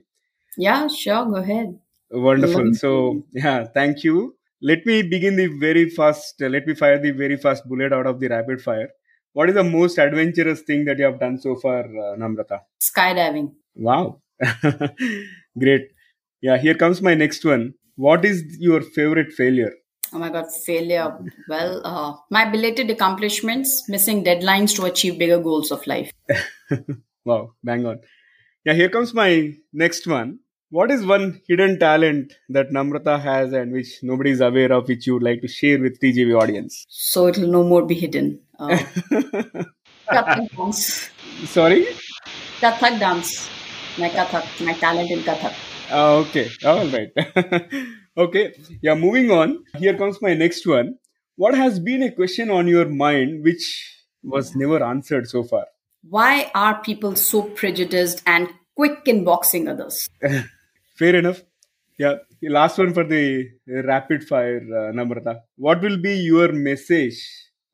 Yeah, 0.56 0.88
sure, 0.88 1.26
go 1.26 1.36
ahead. 1.36 1.78
Wonderful. 2.10 2.74
So 2.74 3.24
yeah, 3.32 3.64
thank 3.64 4.04
you. 4.04 4.36
Let 4.60 4.84
me 4.86 5.02
begin 5.02 5.36
the 5.36 5.46
very 5.46 5.88
first. 5.90 6.42
Uh, 6.42 6.48
let 6.48 6.66
me 6.66 6.74
fire 6.74 6.98
the 6.98 7.12
very 7.12 7.36
first 7.36 7.68
bullet 7.68 7.92
out 7.92 8.06
of 8.06 8.18
the 8.20 8.28
rapid 8.28 8.60
fire. 8.60 8.88
What 9.32 9.48
is 9.48 9.54
the 9.54 9.64
most 9.64 9.98
adventurous 9.98 10.62
thing 10.62 10.84
that 10.86 10.98
you 10.98 11.04
have 11.04 11.20
done 11.20 11.38
so 11.38 11.54
far, 11.54 11.80
uh, 11.84 12.16
Namrata? 12.16 12.60
Skydiving. 12.80 13.52
Wow, 13.76 14.20
great. 15.58 15.88
Yeah, 16.40 16.56
here 16.56 16.74
comes 16.74 17.00
my 17.02 17.14
next 17.14 17.44
one. 17.44 17.74
What 17.96 18.24
is 18.24 18.42
your 18.58 18.80
favorite 18.80 19.32
failure? 19.32 19.72
Oh 20.12 20.18
my 20.18 20.30
God, 20.30 20.46
failure. 20.52 21.18
Well, 21.48 21.82
uh, 21.84 22.14
my 22.30 22.50
belated 22.50 22.90
accomplishments, 22.90 23.84
missing 23.88 24.24
deadlines 24.24 24.74
to 24.76 24.86
achieve 24.86 25.18
bigger 25.18 25.38
goals 25.38 25.70
of 25.70 25.86
life. 25.86 26.10
wow, 27.24 27.52
bang 27.62 27.84
on. 27.86 28.00
Yeah, 28.64 28.72
here 28.72 28.88
comes 28.88 29.12
my 29.12 29.54
next 29.72 30.06
one. 30.06 30.38
What 30.70 30.90
is 30.90 31.02
one 31.06 31.40
hidden 31.48 31.78
talent 31.78 32.34
that 32.50 32.68
Namrata 32.70 33.18
has 33.18 33.54
and 33.54 33.72
which 33.72 34.00
nobody 34.02 34.32
is 34.32 34.42
aware 34.42 34.70
of, 34.70 34.86
which 34.86 35.06
you 35.06 35.14
would 35.14 35.22
like 35.22 35.40
to 35.40 35.48
share 35.48 35.80
with 35.80 35.98
TGV 35.98 36.38
audience? 36.38 36.84
So 36.90 37.26
it'll 37.28 37.48
no 37.48 37.64
more 37.64 37.86
be 37.86 37.94
hidden. 37.94 38.40
Uh, 38.58 38.68
Kathak 40.10 40.54
dance. 40.54 41.08
Sorry? 41.46 41.86
Kathak 42.60 42.98
dance. 43.00 43.48
My 43.98 44.10
Kathak, 44.10 44.62
my 44.62 44.74
talent 44.74 45.10
in 45.10 45.20
Kathak. 45.20 45.54
Ah, 45.90 46.16
okay. 46.16 46.50
All 46.62 46.86
right. 46.88 47.12
okay. 48.18 48.52
Yeah, 48.82 48.94
moving 48.94 49.30
on. 49.30 49.64
Here 49.78 49.96
comes 49.96 50.20
my 50.20 50.34
next 50.34 50.66
one. 50.66 50.96
What 51.36 51.54
has 51.54 51.80
been 51.80 52.02
a 52.02 52.12
question 52.12 52.50
on 52.50 52.68
your 52.68 52.90
mind 52.90 53.42
which 53.42 54.04
was 54.22 54.54
never 54.54 54.84
answered 54.84 55.28
so 55.30 55.44
far? 55.44 55.64
Why 56.02 56.50
are 56.54 56.82
people 56.82 57.16
so 57.16 57.40
prejudiced 57.40 58.22
and 58.26 58.50
quick 58.76 59.00
in 59.06 59.24
boxing 59.24 59.66
others? 59.66 60.06
Fair 60.98 61.14
enough. 61.14 61.42
Yeah. 61.96 62.16
Last 62.42 62.78
one 62.78 62.92
for 62.92 63.04
the 63.04 63.48
rapid 63.66 64.24
fire, 64.24 64.58
uh, 64.58 64.92
Namrata. 64.92 65.40
What 65.56 65.80
will 65.80 65.96
be 65.96 66.14
your 66.14 66.52
message, 66.52 67.20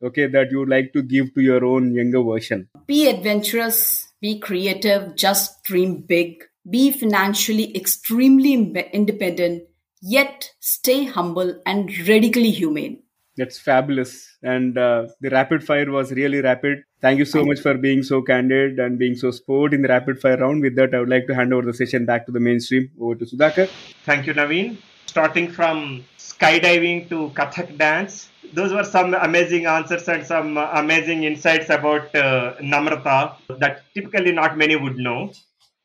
okay, 0.02 0.26
that 0.26 0.50
you 0.50 0.58
would 0.60 0.68
like 0.68 0.92
to 0.92 1.02
give 1.02 1.34
to 1.34 1.40
your 1.40 1.64
own 1.64 1.94
younger 1.94 2.22
version? 2.22 2.68
Be 2.86 3.08
adventurous, 3.08 4.12
be 4.20 4.38
creative, 4.38 5.16
just 5.16 5.64
dream 5.64 6.04
big, 6.06 6.44
be 6.68 6.90
financially 6.90 7.74
extremely 7.76 8.54
independent, 8.92 9.64
yet 10.00 10.50
stay 10.60 11.04
humble 11.04 11.60
and 11.66 11.90
radically 12.08 12.50
humane. 12.50 13.02
That's 13.36 13.58
fabulous. 13.58 14.36
And 14.42 14.78
uh, 14.78 15.08
the 15.20 15.30
rapid 15.30 15.64
fire 15.64 15.90
was 15.90 16.12
really 16.12 16.40
rapid. 16.40 16.84
Thank 17.04 17.18
you 17.18 17.26
so 17.26 17.44
much 17.44 17.60
for 17.60 17.74
being 17.76 18.02
so 18.02 18.22
candid 18.22 18.78
and 18.78 18.98
being 18.98 19.14
so 19.14 19.30
sport 19.30 19.74
in 19.74 19.82
the 19.82 19.88
rapid 19.88 20.18
fire 20.18 20.38
round. 20.38 20.62
With 20.62 20.74
that, 20.76 20.94
I 20.94 21.00
would 21.00 21.10
like 21.10 21.26
to 21.26 21.34
hand 21.34 21.52
over 21.52 21.66
the 21.66 21.74
session 21.74 22.06
back 22.06 22.24
to 22.24 22.32
the 22.32 22.40
mainstream. 22.40 22.90
Over 22.98 23.16
to 23.16 23.26
Sudhakar. 23.26 23.68
Thank 24.06 24.26
you, 24.26 24.32
Naveen. 24.32 24.78
Starting 25.04 25.50
from 25.50 26.06
skydiving 26.16 27.10
to 27.10 27.28
Kathak 27.34 27.76
dance, 27.76 28.30
those 28.54 28.72
were 28.72 28.84
some 28.84 29.12
amazing 29.12 29.66
answers 29.66 30.08
and 30.08 30.26
some 30.26 30.56
amazing 30.56 31.24
insights 31.24 31.68
about 31.68 32.14
uh, 32.14 32.54
Namrata 32.62 33.36
that 33.58 33.82
typically 33.92 34.32
not 34.32 34.56
many 34.56 34.74
would 34.74 34.96
know. 34.96 35.30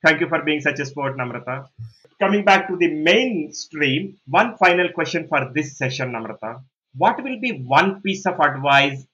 Thank 0.06 0.22
you 0.22 0.30
for 0.30 0.42
being 0.44 0.62
such 0.62 0.80
a 0.80 0.86
sport, 0.86 1.18
Namrata. 1.18 1.68
Coming 2.22 2.46
back 2.46 2.70
to 2.70 2.78
the 2.78 2.94
mainstream, 2.94 4.16
one 4.26 4.56
final 4.56 4.88
question 4.94 5.28
for 5.28 5.52
this 5.54 5.78
session, 5.78 6.14
Namrata. 6.14 6.62
What 6.96 7.22
will 7.22 7.42
be 7.42 7.62
one 7.62 8.02
piece 8.02 8.26
of 8.26 8.40
advice 8.40 9.06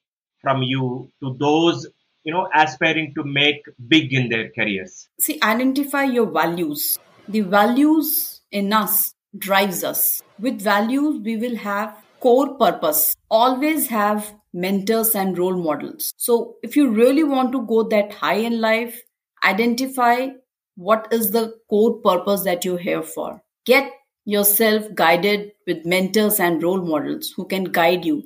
from 0.46 0.62
you 0.62 1.10
to 1.20 1.34
those 1.40 1.88
you 2.22 2.32
know 2.32 2.48
aspiring 2.54 3.12
to 3.16 3.24
make 3.24 3.62
big 3.88 4.12
in 4.12 4.28
their 4.28 4.50
careers? 4.50 5.08
See, 5.20 5.38
identify 5.42 6.04
your 6.04 6.26
values. 6.26 6.96
The 7.28 7.40
values 7.40 8.40
in 8.52 8.72
us 8.72 9.12
drives 9.36 9.82
us. 9.82 10.22
With 10.38 10.60
values, 10.62 11.20
we 11.24 11.36
will 11.36 11.56
have 11.56 11.96
core 12.20 12.54
purpose. 12.54 13.16
Always 13.28 13.88
have 13.88 14.32
mentors 14.52 15.14
and 15.16 15.36
role 15.36 15.56
models. 15.56 16.12
So 16.16 16.56
if 16.62 16.76
you 16.76 16.88
really 16.90 17.24
want 17.24 17.52
to 17.52 17.66
go 17.66 17.82
that 17.88 18.12
high 18.12 18.40
in 18.50 18.60
life, 18.60 19.02
identify 19.44 20.28
what 20.76 21.08
is 21.10 21.30
the 21.32 21.54
core 21.68 21.94
purpose 21.98 22.44
that 22.44 22.64
you're 22.64 22.78
here 22.78 23.02
for. 23.02 23.42
Get 23.64 23.92
yourself 24.24 24.86
guided 24.94 25.52
with 25.66 25.84
mentors 25.84 26.40
and 26.40 26.62
role 26.62 26.82
models 26.82 27.32
who 27.36 27.46
can 27.46 27.64
guide 27.64 28.04
you 28.04 28.22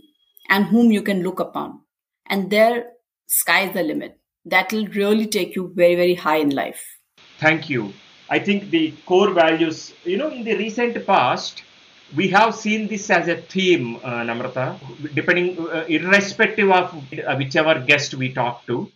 and 0.48 0.66
whom 0.66 0.90
you 0.90 1.02
can 1.02 1.22
look 1.22 1.40
upon. 1.40 1.79
And 2.30 2.48
there, 2.48 2.92
sky's 3.26 3.74
the 3.74 3.82
limit. 3.82 4.16
that 4.46 4.72
will 4.72 4.86
really 4.86 5.26
take 5.26 5.54
you 5.54 5.70
very, 5.74 5.94
very 5.96 6.14
high 6.14 6.38
in 6.38 6.50
life. 6.50 6.82
Thank 7.38 7.68
you. 7.68 7.92
I 8.30 8.38
think 8.38 8.70
the 8.70 8.94
core 9.04 9.32
values, 9.32 9.92
you 10.04 10.16
know, 10.16 10.30
in 10.30 10.44
the 10.44 10.56
recent 10.56 11.06
past, 11.06 11.62
we 12.16 12.28
have 12.28 12.54
seen 12.54 12.88
this 12.88 13.10
as 13.10 13.28
a 13.28 13.36
theme, 13.36 13.96
uh, 13.96 14.22
Namrata, 14.22 14.78
depending, 15.14 15.58
uh, 15.58 15.84
irrespective 15.88 16.70
of 16.70 16.94
uh, 16.94 17.36
whichever 17.36 17.80
guest 17.80 18.14
we 18.14 18.32
talk 18.32 18.66
to. 18.66 18.90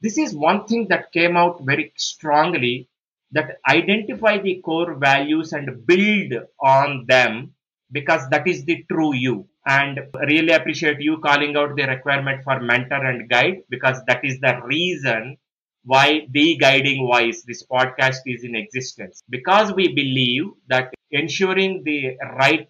This 0.00 0.18
is 0.18 0.34
one 0.34 0.66
thing 0.66 0.88
that 0.88 1.12
came 1.12 1.36
out 1.36 1.60
very 1.62 1.92
strongly 1.96 2.88
that 3.32 3.58
identify 3.68 4.38
the 4.38 4.60
core 4.64 4.94
values 4.94 5.52
and 5.52 5.86
build 5.86 6.32
on 6.62 7.04
them 7.06 7.52
because 7.92 8.28
that 8.30 8.46
is 8.46 8.64
the 8.64 8.84
true 8.90 9.14
you. 9.14 9.47
And 9.68 10.00
really 10.26 10.50
appreciate 10.52 11.00
you 11.00 11.18
calling 11.18 11.56
out 11.56 11.76
the 11.76 11.84
requirement 11.86 12.42
for 12.42 12.58
mentor 12.60 13.04
and 13.06 13.28
guide 13.30 13.58
because 13.68 14.02
that 14.08 14.24
is 14.24 14.40
the 14.40 14.60
reason 14.64 15.36
why 15.84 16.26
the 16.32 16.56
guiding 16.56 17.06
voice, 17.06 17.44
this 17.46 17.64
podcast 17.64 18.18
is 18.26 18.42
in 18.44 18.56
existence. 18.56 19.22
Because 19.30 19.72
we 19.72 19.94
believe 19.94 20.46
that 20.68 20.92
ensuring 21.12 21.84
the 21.84 22.16
right 22.38 22.66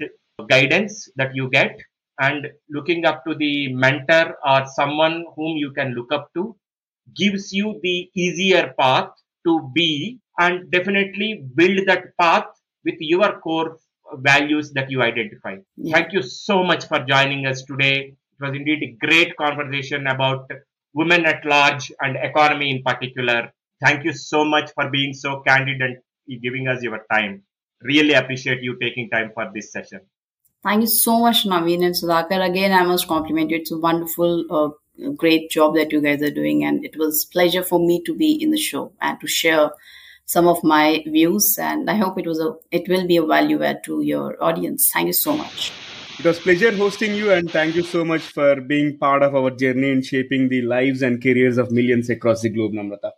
guidance 0.48 1.08
that 1.16 1.34
you 1.34 1.48
get 1.50 1.78
and 2.20 2.48
looking 2.68 3.04
up 3.06 3.24
to 3.24 3.34
the 3.34 3.72
mentor 3.72 4.36
or 4.44 4.66
someone 4.66 5.24
whom 5.36 5.56
you 5.56 5.72
can 5.72 5.94
look 5.94 6.12
up 6.12 6.30
to 6.34 6.56
gives 7.16 7.52
you 7.52 7.78
the 7.82 8.10
easier 8.14 8.74
path 8.78 9.10
to 9.46 9.70
be 9.74 10.18
and 10.38 10.70
definitely 10.70 11.44
build 11.54 11.86
that 11.86 12.04
path 12.20 12.46
with 12.84 12.96
your 13.00 13.40
core 13.40 13.78
values 14.14 14.72
that 14.72 14.90
you 14.90 15.02
identify. 15.02 15.56
Yeah. 15.76 15.94
Thank 15.94 16.12
you 16.12 16.22
so 16.22 16.62
much 16.64 16.86
for 16.86 17.00
joining 17.00 17.46
us 17.46 17.62
today. 17.62 18.14
It 18.40 18.44
was 18.44 18.56
indeed 18.56 18.82
a 18.82 19.06
great 19.06 19.36
conversation 19.36 20.06
about 20.06 20.50
women 20.94 21.26
at 21.26 21.44
large 21.44 21.92
and 22.00 22.16
economy 22.16 22.70
in 22.70 22.82
particular. 22.82 23.52
Thank 23.84 24.04
you 24.04 24.12
so 24.12 24.44
much 24.44 24.70
for 24.72 24.90
being 24.90 25.12
so 25.14 25.42
candid 25.46 25.80
and 25.80 25.96
giving 26.42 26.68
us 26.68 26.82
your 26.82 27.04
time. 27.12 27.42
Really 27.82 28.14
appreciate 28.14 28.62
you 28.62 28.76
taking 28.80 29.08
time 29.10 29.30
for 29.34 29.50
this 29.54 29.72
session. 29.72 30.00
Thank 30.62 30.80
you 30.80 30.88
so 30.88 31.20
much, 31.20 31.44
Naveen 31.44 31.84
and 31.84 31.94
Sudhakar. 31.94 32.44
Again, 32.44 32.72
I 32.72 32.84
must 32.84 33.06
compliment 33.06 33.50
you. 33.50 33.58
It's 33.58 33.70
a 33.70 33.78
wonderful, 33.78 34.44
uh, 34.50 35.10
great 35.16 35.50
job 35.50 35.76
that 35.76 35.92
you 35.92 36.00
guys 36.00 36.20
are 36.22 36.30
doing, 36.30 36.64
and 36.64 36.84
it 36.84 36.96
was 36.98 37.24
pleasure 37.26 37.62
for 37.62 37.78
me 37.78 38.02
to 38.02 38.14
be 38.14 38.32
in 38.32 38.50
the 38.50 38.58
show 38.58 38.92
and 39.00 39.20
to 39.20 39.28
share 39.28 39.70
some 40.28 40.46
of 40.46 40.62
my 40.62 41.02
views. 41.06 41.58
And 41.58 41.90
I 41.90 41.94
hope 41.96 42.18
it 42.18 42.26
was 42.26 42.38
a, 42.38 42.52
it 42.70 42.88
will 42.88 43.06
be 43.06 43.16
a 43.16 43.24
value 43.24 43.62
add 43.64 43.82
to 43.84 44.02
your 44.02 44.42
audience. 44.42 44.90
Thank 44.92 45.06
you 45.06 45.14
so 45.14 45.36
much. 45.36 45.72
It 46.18 46.24
was 46.24 46.38
pleasure 46.40 46.74
hosting 46.74 47.14
you, 47.14 47.30
and 47.30 47.48
thank 47.48 47.76
you 47.76 47.82
so 47.82 48.04
much 48.04 48.22
for 48.22 48.60
being 48.60 48.98
part 48.98 49.22
of 49.22 49.36
our 49.36 49.50
journey 49.50 49.90
in 49.90 50.02
shaping 50.02 50.48
the 50.48 50.62
lives 50.62 51.00
and 51.00 51.22
careers 51.22 51.58
of 51.58 51.70
millions 51.70 52.10
across 52.10 52.42
the 52.42 52.50
globe, 52.50 52.72
Namrata. 52.72 53.12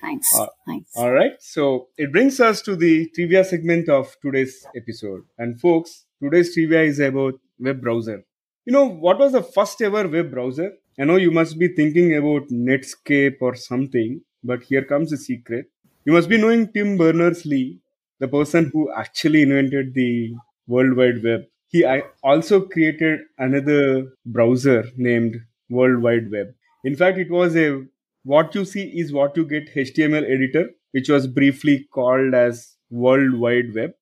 Thanks. 0.00 0.32
Uh, 0.38 0.46
Thanks. 0.64 0.96
All 0.96 1.10
right, 1.10 1.32
so 1.40 1.88
it 1.98 2.12
brings 2.12 2.38
us 2.38 2.62
to 2.62 2.76
the 2.76 3.10
trivia 3.16 3.42
segment 3.42 3.88
of 3.88 4.14
today's 4.22 4.64
episode. 4.76 5.24
And 5.38 5.60
folks, 5.60 6.06
today's 6.22 6.54
trivia 6.54 6.82
is 6.82 7.00
about 7.00 7.34
web 7.58 7.80
browser. 7.80 8.24
You 8.64 8.74
know, 8.74 8.86
what 8.86 9.18
was 9.18 9.32
the 9.32 9.42
first 9.42 9.82
ever 9.82 10.06
web 10.06 10.30
browser? 10.30 10.70
I 11.00 11.04
know 11.04 11.16
you 11.16 11.32
must 11.32 11.58
be 11.58 11.68
thinking 11.74 12.14
about 12.14 12.48
Netscape 12.48 13.38
or 13.40 13.56
something, 13.56 14.20
but 14.44 14.62
here 14.62 14.84
comes 14.84 15.10
the 15.10 15.16
secret. 15.16 15.66
You 16.04 16.12
must 16.12 16.28
be 16.28 16.38
knowing 16.38 16.72
Tim 16.72 16.96
Berners-Lee, 16.96 17.80
the 18.18 18.28
person 18.28 18.70
who 18.72 18.90
actually 18.92 19.42
invented 19.42 19.94
the 19.94 20.34
World 20.66 20.96
Wide 20.96 21.22
Web. 21.22 21.42
He 21.68 21.84
also 22.22 22.62
created 22.62 23.20
another 23.38 24.12
browser 24.26 24.84
named 24.96 25.36
World 25.68 26.02
Wide 26.02 26.30
Web. 26.30 26.54
In 26.84 26.96
fact, 26.96 27.18
it 27.18 27.30
was 27.30 27.54
a 27.56 27.84
what 28.24 28.54
you 28.54 28.64
see 28.64 28.84
is 28.98 29.12
what 29.12 29.36
you 29.36 29.44
get 29.44 29.74
HTML 29.74 30.24
editor, 30.24 30.70
which 30.92 31.08
was 31.08 31.26
briefly 31.26 31.86
called 31.92 32.34
as 32.34 32.76
World 32.90 33.34
Wide 33.34 33.74
Web. 33.74 33.92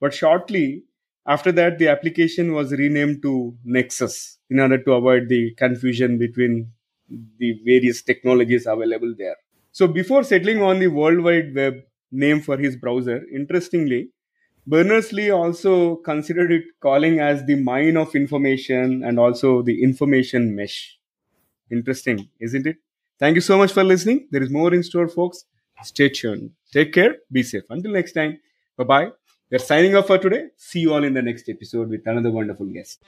But 0.00 0.14
shortly 0.14 0.84
after 1.26 1.52
that, 1.52 1.78
the 1.78 1.88
application 1.88 2.52
was 2.52 2.72
renamed 2.72 3.22
to 3.22 3.56
Nexus 3.64 4.38
in 4.50 4.60
order 4.60 4.78
to 4.78 4.92
avoid 4.92 5.28
the 5.28 5.54
confusion 5.54 6.18
between 6.18 6.72
the 7.08 7.60
various 7.64 8.02
technologies 8.02 8.66
available 8.66 9.14
there. 9.18 9.36
So 9.74 9.88
before 9.88 10.22
settling 10.22 10.62
on 10.62 10.78
the 10.78 10.86
World 10.86 11.24
Wide 11.24 11.52
Web 11.52 11.80
name 12.12 12.40
for 12.40 12.56
his 12.56 12.76
browser, 12.76 13.22
interestingly, 13.34 14.10
Berners-Lee 14.68 15.30
also 15.30 15.96
considered 15.96 16.52
it 16.52 16.62
calling 16.80 17.18
as 17.18 17.44
the 17.44 17.56
mine 17.56 17.96
of 17.96 18.14
information 18.14 19.02
and 19.02 19.18
also 19.18 19.62
the 19.62 19.82
information 19.82 20.54
mesh. 20.54 20.96
Interesting, 21.72 22.28
isn't 22.38 22.68
it? 22.68 22.76
Thank 23.18 23.34
you 23.34 23.40
so 23.40 23.58
much 23.58 23.72
for 23.72 23.82
listening. 23.82 24.28
There 24.30 24.44
is 24.44 24.50
more 24.50 24.72
in 24.72 24.84
store, 24.84 25.08
folks. 25.08 25.44
Stay 25.82 26.08
tuned. 26.08 26.52
Take 26.72 26.92
care. 26.92 27.16
Be 27.32 27.42
safe. 27.42 27.64
Until 27.68 27.90
next 27.90 28.12
time. 28.12 28.38
Bye 28.76 28.84
bye. 28.84 29.10
We're 29.50 29.58
signing 29.58 29.96
off 29.96 30.06
for 30.06 30.18
today. 30.18 30.50
See 30.56 30.78
you 30.86 30.94
all 30.94 31.02
in 31.02 31.14
the 31.14 31.22
next 31.22 31.48
episode 31.48 31.90
with 31.90 32.06
another 32.06 32.30
wonderful 32.30 32.66
guest. 32.66 33.02